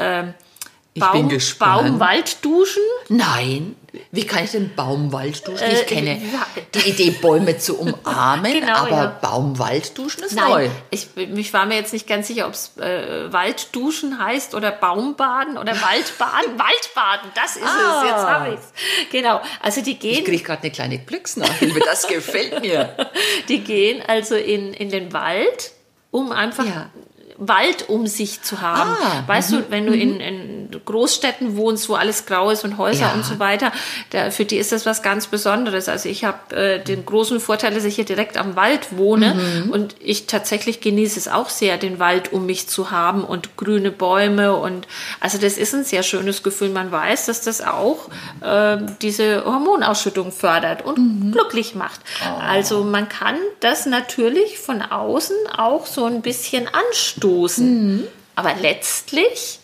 Ich 0.95 1.05
bin 1.07 1.29
gespannt. 1.29 1.99
Baum-Wald-Duschen. 1.99 2.83
Nein. 3.09 3.77
Wie 4.11 4.25
kann 4.27 4.45
ich 4.45 4.53
den 4.53 4.75
Baumwald 4.75 5.47
duschen? 5.47 5.63
Äh, 5.65 5.81
ich 5.81 5.87
kenne 5.87 6.13
ja. 6.33 6.47
die 6.75 6.89
Idee, 6.89 7.11
Bäume 7.11 7.59
zu 7.59 7.79
umarmen, 7.79 8.53
Genau, 8.61 8.77
aber 8.77 8.91
ja. 8.91 9.19
Baumwald 9.21 9.97
duschen 9.99 10.25
ist 10.25 10.35
neu. 10.35 10.65
Nein, 10.65 10.71
ich, 10.91 11.09
ich 11.17 11.53
war 11.53 11.67
mir 11.67 11.75
jetzt 11.77 11.93
nicht 11.93 12.07
ganz 12.07 12.29
sicher, 12.29 12.47
ob 12.47 12.55
es 12.55 12.77
äh, 12.79 13.31
Waldduschen 13.31 14.19
heißt 14.19 14.55
oder 14.55 14.71
Baumbaden 14.73 15.59
oder 15.59 15.73
Waldbaden. 15.73 16.59
Waldbaden, 16.59 17.31
das 17.35 17.57
ist 17.57 17.65
Ah. 17.67 18.03
es. 18.03 18.11
Jetzt 18.11 18.27
habe 18.27 18.49
ich 18.55 18.61
es. 18.61 19.11
Genau. 19.11 19.41
Also 19.61 19.83
die 19.83 19.93
Ich 19.93 20.01
gehen 20.01 20.25
kriege 20.25 20.43
gerade 20.43 20.63
eine 20.63 20.71
kleine 20.71 20.99
Glücksnachhilfe. 20.99 21.81
Das 21.81 22.07
gefällt 22.09 22.63
mir. 22.63 22.97
Die 23.49 23.61
gehen 23.61 24.03
also 24.07 24.37
in, 24.37 24.73
in 24.73 24.89
den 24.89 25.13
Wald, 25.13 25.73
um 26.11 26.33
einfach 26.33 26.65
Ja. 26.65 26.91
Wald 27.39 27.89
um 27.89 28.07
sich 28.07 28.43
zu 28.43 28.61
haben. 28.61 28.91
Ah, 29.03 29.25
weißt 29.27 29.53
du, 29.53 29.71
wenn 29.71 29.87
du 29.87 29.93
in, 29.93 30.21
in 30.21 30.62
Großstädten 30.81 31.57
wohnst, 31.57 31.89
wo 31.89 31.95
alles 31.95 32.27
grau 32.27 32.51
ist 32.51 32.65
und 32.65 32.79
Häuser 32.79 33.01
Ja. 33.07 33.13
und 33.13 33.25
so 33.25 33.39
weiter, 33.39 33.73
da, 34.11 34.31
für 34.31 34.45
die 34.45 34.57
ist 34.57 34.73
das 34.73 34.87
was 34.87 35.03
ganz 35.03 35.27
Besonderes. 35.27 35.89
Also 35.89 36.09
ich 36.09 36.25
habe 36.25 36.57
äh, 36.57 36.83
den 36.85 37.05
großen 37.07 37.41
Vorteil, 37.41 37.75
dass 37.75 37.85
ich 37.85 37.95
hier 37.95 38.05
direkt 38.05 38.37
am 38.37 38.57
Wald 38.57 38.97
wohne 38.97 39.35
Mhm. 39.35 39.71
und 39.71 39.95
ich 40.01 40.27
tatsächlich 40.27 40.81
genieße 40.81 41.19
es 41.19 41.29
auch 41.29 41.49
sehr, 41.49 41.79
den 41.79 41.99
Wald 41.99 42.33
um 42.33 42.47
mich 42.47 42.69
zu 42.69 42.91
haben 42.91 43.25
und 43.25 43.57
grüne 43.57 43.91
Bäume 43.91 44.55
und 44.57 44.87
also 45.21 45.39
das 45.39 45.59
ist 45.59 45.75
ein 45.75 45.85
sehr 45.85 46.03
schönes 46.03 46.43
Gefühl. 46.43 46.71
Man 46.71 46.91
weiß, 46.93 47.27
dass 47.27 47.41
das 47.43 47.61
auch 47.61 48.09
äh, 48.41 48.79
diese 49.01 49.45
Hormonausschüttung 49.45 50.33
fördert 50.33 50.85
und 50.85 50.99
Mhm. 50.99 51.33
glücklich 51.33 51.75
macht. 51.75 52.01
Oh. 52.25 52.39
Also 52.41 52.85
man 52.85 53.09
kann 53.09 53.37
das 53.61 53.87
natürlich 53.87 54.59
von 54.59 54.83
außen 54.83 55.37
auch 55.57 55.87
so 55.87 56.05
ein 56.05 56.23
bisschen 56.23 56.69
anstoßen. 56.69 57.97
Mhm. 57.97 58.05
Aber 58.35 58.55
letztlich 58.61 59.59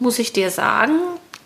muss 0.00 0.18
ich 0.18 0.32
dir 0.32 0.50
sagen, 0.50 0.92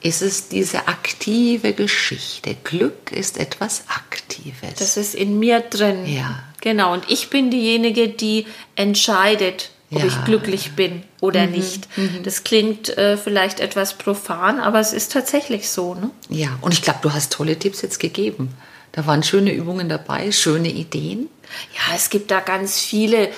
Ist 0.01 0.21
es 0.23 0.49
diese 0.49 0.87
aktive 0.89 1.73
Geschichte? 1.73 2.57
Glück 2.65 3.11
ist 3.13 3.39
etwas 3.39 3.85
Aktives. 3.89 4.75
das 4.79 4.97
ist 4.97 5.15
in 5.15 5.39
mir 5.39 5.61
drin. 5.61 6.07
Ja. 6.07 6.43
Genau. 6.61 6.93
Und 6.93 7.05
ich 7.11 7.31
bin 7.31 7.51
diejenige, 7.51 8.09
die 8.09 8.47
entscheidet, 8.77 9.71
ob 9.91 9.99
Ja. 9.99 10.05
Mhm. 10.05 10.11
ich 10.11 10.25
glücklich 10.25 10.73
bin 10.73 11.03
oder 11.21 11.47
nicht. 11.47 11.89
Das 12.23 12.45
klingt 12.45 12.97
äh, 12.99 13.17
vielleicht 13.17 13.61
etwas 13.61 13.95
profan, 13.95 14.61
aber 14.61 14.79
es 14.81 14.93
ist 14.93 15.13
tatsächlich 15.13 15.69
so. 15.71 15.95
Ne? 15.95 16.11
ja, 16.31 16.49
und 16.63 16.73
ich 16.75 16.83
glaube, 16.83 17.01
du 17.03 17.13
hast 17.13 17.33
tolle 17.33 17.59
Tipps 17.59 17.83
jetzt 17.83 17.99
gegeben. 18.01 18.51
Da 18.93 19.07
waren 19.07 19.23
schöne 19.25 19.53
Übungen 19.53 19.89
dabei, 19.89 20.31
schöne 20.33 20.69
Ideen. 20.71 21.29
Ja, 21.75 21.97
es 21.97 22.11
gibt 22.11 22.31
da 22.31 22.41
ganz 22.41 22.79
viele 22.79 23.29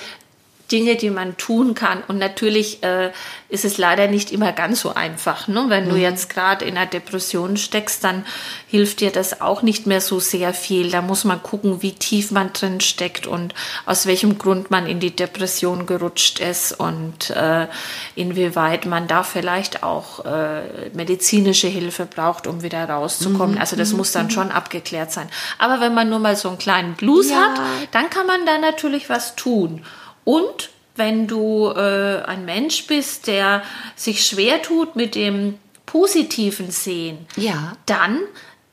Dinge, 0.71 0.95
die 0.95 1.09
man 1.09 1.37
tun 1.37 1.73
kann. 1.73 2.03
Und 2.07 2.17
natürlich 2.17 2.83
äh, 2.83 3.11
ist 3.49 3.65
es 3.65 3.77
leider 3.77 4.07
nicht 4.07 4.31
immer 4.31 4.51
ganz 4.51 4.81
so 4.81 4.93
einfach. 4.93 5.47
Ne? 5.47 5.65
Wenn 5.67 5.87
du 5.89 5.95
jetzt 5.95 6.29
gerade 6.29 6.65
in 6.65 6.77
einer 6.77 6.85
Depression 6.85 7.57
steckst, 7.57 8.03
dann 8.03 8.25
hilft 8.67 8.99
dir 8.99 9.11
das 9.11 9.39
auch 9.41 9.61
nicht 9.61 9.87
mehr 9.87 10.01
so 10.01 10.19
sehr 10.19 10.53
viel. 10.53 10.91
Da 10.91 11.01
muss 11.01 11.23
man 11.23 11.41
gucken, 11.41 11.81
wie 11.81 11.93
tief 11.93 12.31
man 12.31 12.51
drin 12.53 12.81
steckt 12.81 13.27
und 13.27 13.53
aus 13.85 14.05
welchem 14.07 14.37
Grund 14.37 14.69
man 14.69 14.87
in 14.87 14.99
die 14.99 15.15
Depression 15.15 15.85
gerutscht 15.85 16.39
ist 16.39 16.73
und 16.77 17.29
äh, 17.29 17.67
inwieweit 18.15 18.85
man 18.85 19.07
da 19.07 19.23
vielleicht 19.23 19.83
auch 19.83 20.25
äh, 20.25 20.89
medizinische 20.93 21.67
Hilfe 21.67 22.05
braucht, 22.05 22.47
um 22.47 22.61
wieder 22.63 22.83
rauszukommen. 22.89 23.57
Also 23.57 23.75
das 23.75 23.93
muss 23.93 24.11
dann 24.11 24.29
schon 24.31 24.51
abgeklärt 24.51 25.11
sein. 25.11 25.29
Aber 25.57 25.79
wenn 25.79 25.93
man 25.93 26.09
nur 26.09 26.19
mal 26.19 26.35
so 26.35 26.49
einen 26.49 26.57
kleinen 26.57 26.95
Blues 26.95 27.29
Ja. 27.29 27.37
hat, 27.37 27.61
dann 27.91 28.09
kann 28.09 28.27
man 28.27 28.45
da 28.45 28.57
natürlich 28.57 29.09
was 29.09 29.35
tun. 29.35 29.85
Und 30.27 30.71
wenn 30.97 31.25
du 31.27 31.69
äh, 31.69 32.21
ein 32.25 32.43
Mensch 32.43 32.85
bist, 32.87 33.27
der 33.27 33.63
sich 33.95 34.25
schwer 34.25 34.61
tut 34.61 34.97
mit 34.97 35.15
dem 35.15 35.57
positiven 35.85 36.69
Sehen, 36.69 37.19
Ja. 37.37 37.77
dann 37.85 38.19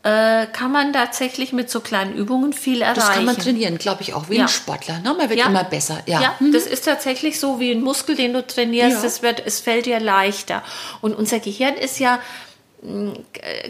äh, 0.03 0.47
kann 0.47 0.73
man 0.73 0.93
tatsächlich 0.93 1.53
mit 1.53 1.71
so 1.71 1.79
kleinen 1.81 2.12
Übungen 2.14 2.53
viel 2.53 2.83
erreichen. 2.83 2.97
Das 3.01 3.12
kann 3.12 3.25
man 3.25 3.38
trainieren, 3.38 3.79
glaube 3.79 4.03
ich, 4.03 4.14
auch 4.14 4.29
wie 4.29 4.37
Ja. 4.37 4.43
ein 4.43 4.49
Sportler. 4.49 4.99
Ne? 4.99 5.14
Man 5.17 5.31
wird 5.31 5.38
Ja. 5.38 5.47
immer 5.47 5.62
besser. 5.64 6.01
Ja. 6.07 6.21
Ja, 6.21 6.35
das 6.53 6.67
ist 6.67 6.85
tatsächlich 6.87 7.38
so 7.38 7.61
wie 7.61 7.71
ein 7.71 7.83
Muskel, 7.83 8.17
den 8.17 8.33
du 8.33 8.45
trainierst. 8.45 9.05
Das 9.05 9.23
wird, 9.23 9.40
es 9.47 9.61
fällt 9.61 9.87
dir 9.87 10.01
leichter. 10.01 10.62
Und 11.01 11.14
unser 11.14 11.38
Gehirn 11.38 11.75
ist 11.75 12.01
ja 12.01 12.19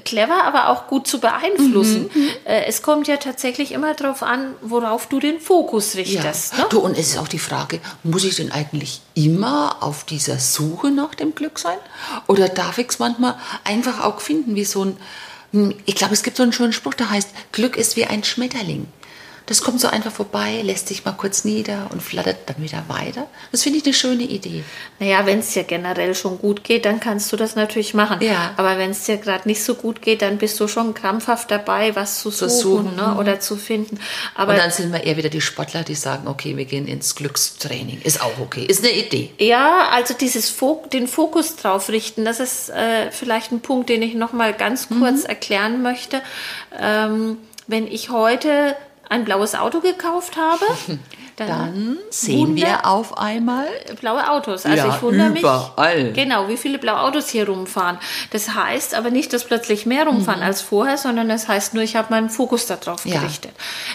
clever, 0.04 0.44
aber 0.44 0.68
auch 0.70 0.86
gut 0.88 1.06
zu 1.06 1.20
beeinflussen. 1.20 2.10
Mhm, 2.12 2.28
Äh, 2.44 2.64
Es 2.66 2.82
kommt 2.82 3.06
ja 3.06 3.16
tatsächlich 3.16 3.72
immer 3.72 3.94
darauf 3.94 4.22
an, 4.22 4.54
worauf 4.60 5.06
du 5.06 5.20
den 5.20 5.40
Fokus 5.40 5.94
Ja. 5.94 6.00
richtest. 6.00 6.56
Ne? 6.58 6.66
Du, 6.70 6.80
und 6.80 6.98
es 6.98 7.10
ist 7.10 7.18
auch 7.18 7.28
die 7.28 7.38
Frage, 7.38 7.80
muss 8.02 8.24
ich 8.24 8.36
denn 8.36 8.50
eigentlich 8.52 9.00
immer 9.14 9.76
auf 9.80 10.04
dieser 10.04 10.38
Suche 10.38 10.90
nach 10.90 11.14
dem 11.14 11.34
Glück 11.34 11.58
sein? 11.58 11.78
Oder 12.26 12.48
darf 12.48 12.78
ich 12.78 12.88
es 12.88 12.98
manchmal 12.98 13.36
einfach 13.64 14.02
auch 14.04 14.20
finden, 14.20 14.54
wie 14.56 14.64
so 14.64 14.84
ein, 14.84 14.96
ich 15.86 15.94
glaube, 15.94 16.14
es 16.14 16.22
gibt 16.24 16.36
so 16.36 16.42
einen 16.42 16.52
schönen 16.52 16.72
Spruch, 16.72 16.94
der 16.94 17.10
heißt, 17.10 17.28
Glück 17.52 17.76
ist 17.76 17.96
wie 17.96 18.06
ein 18.06 18.24
Schmetterling. 18.24 18.86
Das 19.46 19.60
kommt 19.60 19.78
so 19.78 19.88
einfach 19.88 20.10
vorbei, 20.10 20.62
lässt 20.62 20.88
sich 20.88 21.04
mal 21.04 21.12
kurz 21.12 21.44
nieder 21.44 21.88
und 21.92 22.02
flattert 22.02 22.38
dann 22.46 22.62
wieder 22.62 22.84
weiter. 22.88 23.26
Das 23.52 23.62
finde 23.62 23.78
ich 23.78 23.84
eine 23.84 23.92
schöne 23.92 24.22
Idee. 24.22 24.64
Naja, 24.98 25.26
wenn 25.26 25.40
es 25.40 25.52
dir 25.52 25.64
generell 25.64 26.14
schon 26.14 26.38
gut 26.38 26.64
geht, 26.64 26.86
dann 26.86 26.98
kannst 26.98 27.30
du 27.30 27.36
das 27.36 27.54
natürlich 27.54 27.92
machen. 27.92 28.22
Ja. 28.22 28.54
Aber 28.56 28.78
wenn 28.78 28.90
es 28.90 29.04
dir 29.04 29.18
gerade 29.18 29.46
nicht 29.46 29.62
so 29.62 29.74
gut 29.74 30.00
geht, 30.00 30.22
dann 30.22 30.38
bist 30.38 30.58
du 30.60 30.68
schon 30.68 30.94
krampfhaft 30.94 31.50
dabei, 31.50 31.94
was 31.94 32.20
zu 32.20 32.30
suchen, 32.30 32.48
suchen, 32.48 32.96
ne? 32.96 33.08
mhm. 33.08 33.18
oder 33.18 33.38
zu 33.38 33.56
finden. 33.56 34.00
Aber 34.34 34.52
Und 34.52 34.58
dann 34.58 34.70
sind 34.70 34.92
wir 34.92 35.04
eher 35.04 35.18
wieder 35.18 35.28
die 35.28 35.42
Sportler, 35.42 35.82
die 35.82 35.94
sagen, 35.94 36.26
okay, 36.26 36.56
wir 36.56 36.64
gehen 36.64 36.88
ins 36.88 37.14
Glückstraining. 37.14 38.00
Ist 38.02 38.22
auch 38.22 38.38
okay. 38.40 38.64
Ist 38.64 38.82
eine 38.82 38.92
Idee. 38.92 39.30
Ja, 39.38 39.88
also 39.90 40.14
dieses 40.14 40.48
Fok 40.48 40.90
den 40.90 41.06
Fokus 41.06 41.56
drauf 41.56 41.90
richten, 41.90 42.24
das 42.24 42.40
ist 42.40 42.70
äh, 42.70 43.10
vielleicht 43.10 43.52
ein 43.52 43.60
Punkt, 43.60 43.90
den 43.90 44.00
ich 44.00 44.14
noch 44.14 44.32
mal 44.32 44.54
ganz 44.54 44.88
kurz 44.88 45.24
erklären 45.24 45.82
möchte. 45.82 46.22
Ähm, 46.80 47.36
wenn 47.66 47.86
ich 47.86 48.10
heute 48.10 48.76
ein 49.08 49.24
blaues 49.24 49.54
Auto 49.54 49.80
gekauft 49.80 50.36
habe, 50.36 50.64
dann, 51.36 51.48
Dann 51.48 51.98
sehen 52.10 52.54
wir 52.56 52.86
auf 52.86 53.18
einmal. 53.18 53.66
blaue 54.00 54.30
Autos. 54.30 54.64
Also 54.66 54.76
Ja, 54.88 54.94
ich 54.94 55.02
wundere 55.02 55.30
mich, 55.30 55.42
überall. 55.42 56.12
genau, 56.12 56.48
wie 56.48 56.56
viele 56.56 56.78
blaue 56.78 57.00
Autos 57.00 57.28
hier 57.28 57.48
rumfahren. 57.48 57.98
Das 58.30 58.54
heißt 58.54 58.94
aber 58.94 59.10
nicht, 59.10 59.32
dass 59.32 59.44
plötzlich 59.44 59.84
mehr 59.86 60.06
rumfahren 60.06 60.42
als 60.42 60.62
vorher, 60.62 60.96
sondern 60.96 61.28
das 61.28 61.48
heißt 61.48 61.74
nur, 61.74 61.82
ich 61.82 61.96
habe 61.96 62.08
meinen 62.10 62.30
Fokus 62.30 62.66
darauf 62.66 63.04
Mhm. 63.04 63.12
Ja. 63.12 63.20
gerichtet. 63.20 63.52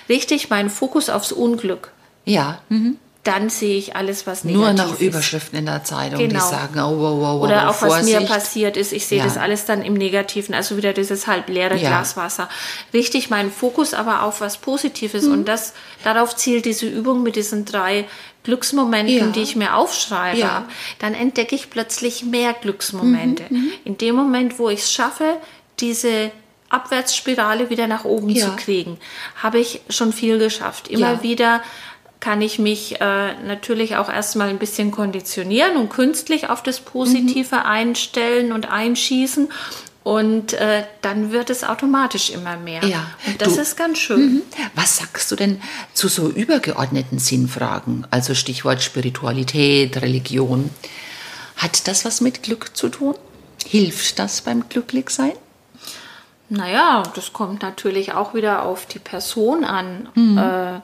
Richtig 0.09 0.49
meinen 0.49 0.69
Fokus 0.69 1.09
aufs 1.09 1.31
Unglück. 1.31 1.91
Ja, 2.25 2.59
mhm. 2.69 2.97
Dann 3.31 3.49
sehe 3.49 3.77
ich 3.77 3.95
alles, 3.95 4.25
was 4.27 4.43
negativ 4.43 4.65
nur 4.65 4.73
noch 4.73 4.93
ist. 4.93 5.01
Überschriften 5.01 5.59
in 5.59 5.65
der 5.65 5.83
Zeitung, 5.83 6.17
Genau. 6.19 6.33
die 6.33 6.39
sagen, 6.39 6.79
oh, 6.79 6.97
wow, 6.97 6.99
wow, 6.99 7.21
wow, 7.21 7.41
Oder 7.43 7.69
auch 7.69 7.81
was 7.81 8.03
mir 8.05 8.11
Vorsicht. 8.17 8.27
passiert 8.27 8.77
ist. 8.77 8.91
Ich 8.91 9.05
sehe 9.05 9.19
Ja. 9.19 9.23
das 9.25 9.37
alles 9.37 9.65
dann 9.65 9.81
im 9.83 9.93
Negativen, 9.93 10.55
also 10.55 10.77
wieder 10.77 10.93
dieses 10.93 11.27
halb 11.27 11.47
leere 11.49 11.75
Ja. 11.75 11.89
Glas 11.89 12.17
Wasser. 12.17 12.49
Richtig 12.93 13.29
meinen 13.29 13.51
Fokus 13.51 13.93
aber 13.93 14.23
auf 14.23 14.41
was 14.41 14.57
Positives. 14.57 15.25
Mhm. 15.25 15.33
Und 15.33 15.45
das, 15.47 15.73
darauf 16.03 16.35
zielt 16.35 16.65
diese 16.65 16.87
Übung 16.87 17.21
mit 17.23 17.35
diesen 17.35 17.65
drei 17.65 18.05
Glücksmomenten, 18.43 19.17
Ja. 19.17 19.25
die 19.27 19.41
ich 19.41 19.55
mir 19.55 19.75
aufschreibe. 19.75 20.39
Ja. 20.39 20.65
Dann 20.99 21.13
entdecke 21.13 21.55
ich 21.55 21.69
plötzlich 21.69 22.23
mehr 22.23 22.53
Glücksmomente. 22.53 23.43
Mhm, 23.49 23.71
In 23.83 23.97
dem 23.97 24.15
Moment, 24.15 24.57
wo 24.59 24.69
ich 24.69 24.79
es 24.79 24.91
schaffe, 24.91 25.35
diese 25.79 26.31
Abwärtsspirale 26.69 27.69
wieder 27.69 27.87
nach 27.87 28.05
oben 28.05 28.29
Ja. 28.29 28.45
zu 28.45 28.51
kriegen, 28.55 28.97
habe 29.41 29.59
ich 29.59 29.81
schon 29.89 30.13
viel 30.13 30.37
geschafft. 30.39 30.87
Immer 30.87 31.21
wieder 31.23 31.61
kann 32.19 32.41
ich 32.41 32.59
mich 32.59 32.99
äh, 32.99 33.33
natürlich 33.45 33.95
auch 33.95 34.09
erstmal 34.09 34.49
ein 34.49 34.59
bisschen 34.59 34.91
konditionieren 34.91 35.77
und 35.77 35.89
künstlich 35.89 36.49
auf 36.49 36.61
das 36.63 36.79
Positive 36.81 37.55
Mhm. 37.57 37.61
einstellen 37.65 38.51
und 38.51 38.69
einschießen. 38.69 39.49
Und 40.03 40.53
äh, 40.53 40.83
dann 41.01 41.31
wird 41.31 41.49
es 41.49 41.63
automatisch 41.63 42.29
immer 42.31 42.57
mehr. 42.57 42.83
Ja. 42.85 43.05
Und 43.27 43.41
das 43.41 43.55
Du- 43.55 43.61
ist 43.61 43.77
ganz 43.77 43.99
schön. 43.99 44.41
Was 44.73 44.97
sagst 44.97 45.29
du 45.31 45.35
denn 45.35 45.61
zu 45.93 46.07
so 46.07 46.29
übergeordneten 46.29 47.19
Sinnfragen? 47.19 48.07
Also 48.09 48.33
Stichwort 48.33 48.81
Spiritualität, 48.81 50.01
Religion. 50.01 50.69
Hat 51.57 51.87
das 51.87 52.05
was 52.05 52.21
mit 52.21 52.43
Glück 52.43 52.75
zu 52.75 52.89
tun? 52.89 53.15
Hilft 53.65 54.17
das 54.19 54.41
beim 54.41 54.67
Glücklichsein? 54.69 55.33
Naja, 56.51 57.03
das 57.13 57.31
kommt 57.31 57.61
natürlich 57.61 58.13
auch 58.13 58.33
wieder 58.33 58.63
auf 58.63 58.87
die 58.87 58.97
Person 58.97 59.63
an. 59.63 60.09
Mhm. 60.15 60.37
Äh, 60.39 60.79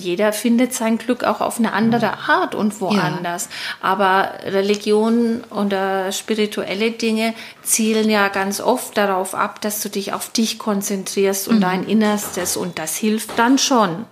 jeder 0.00 0.32
findet 0.32 0.72
sein 0.72 0.96
Glück 0.96 1.22
auch 1.22 1.42
auf 1.42 1.58
eine 1.58 1.74
andere 1.74 2.16
Art 2.28 2.54
und 2.54 2.80
woanders. 2.80 3.50
Aber 3.82 4.32
Religion 4.44 5.44
oder 5.50 6.12
spirituelle 6.12 6.92
Dinge 6.92 7.34
zielen 7.62 8.08
ja 8.08 8.28
ganz 8.28 8.60
oft 8.62 8.96
darauf 8.96 9.34
ab, 9.34 9.60
dass 9.60 9.82
du 9.82 9.90
dich 9.90 10.14
auf 10.14 10.30
dich 10.30 10.58
konzentrierst 10.58 11.48
Mhm. 11.48 11.54
und 11.54 11.60
dein 11.60 11.84
Innerstes. 11.84 12.56
Und 12.56 12.78
das 12.78 12.96
hilft 12.96 13.38
dann 13.38 13.58
schon. 13.58 14.06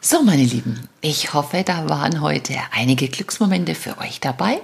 So, 0.00 0.22
meine 0.22 0.42
Lieben, 0.42 0.88
ich 1.00 1.32
hoffe, 1.32 1.62
da 1.64 1.88
waren 1.88 2.20
heute 2.20 2.54
einige 2.72 3.08
Glücksmomente 3.08 3.74
für 3.76 3.96
euch 3.98 4.20
dabei. 4.20 4.60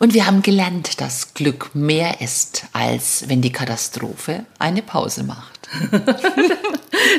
Und 0.00 0.14
wir 0.14 0.26
haben 0.26 0.40
gelernt, 0.40 1.02
dass 1.02 1.34
Glück 1.34 1.74
mehr 1.74 2.22
ist, 2.22 2.64
als 2.72 3.28
wenn 3.28 3.42
die 3.42 3.52
Katastrophe 3.52 4.46
eine 4.58 4.82
Pause 4.82 5.22
macht. 5.22 5.68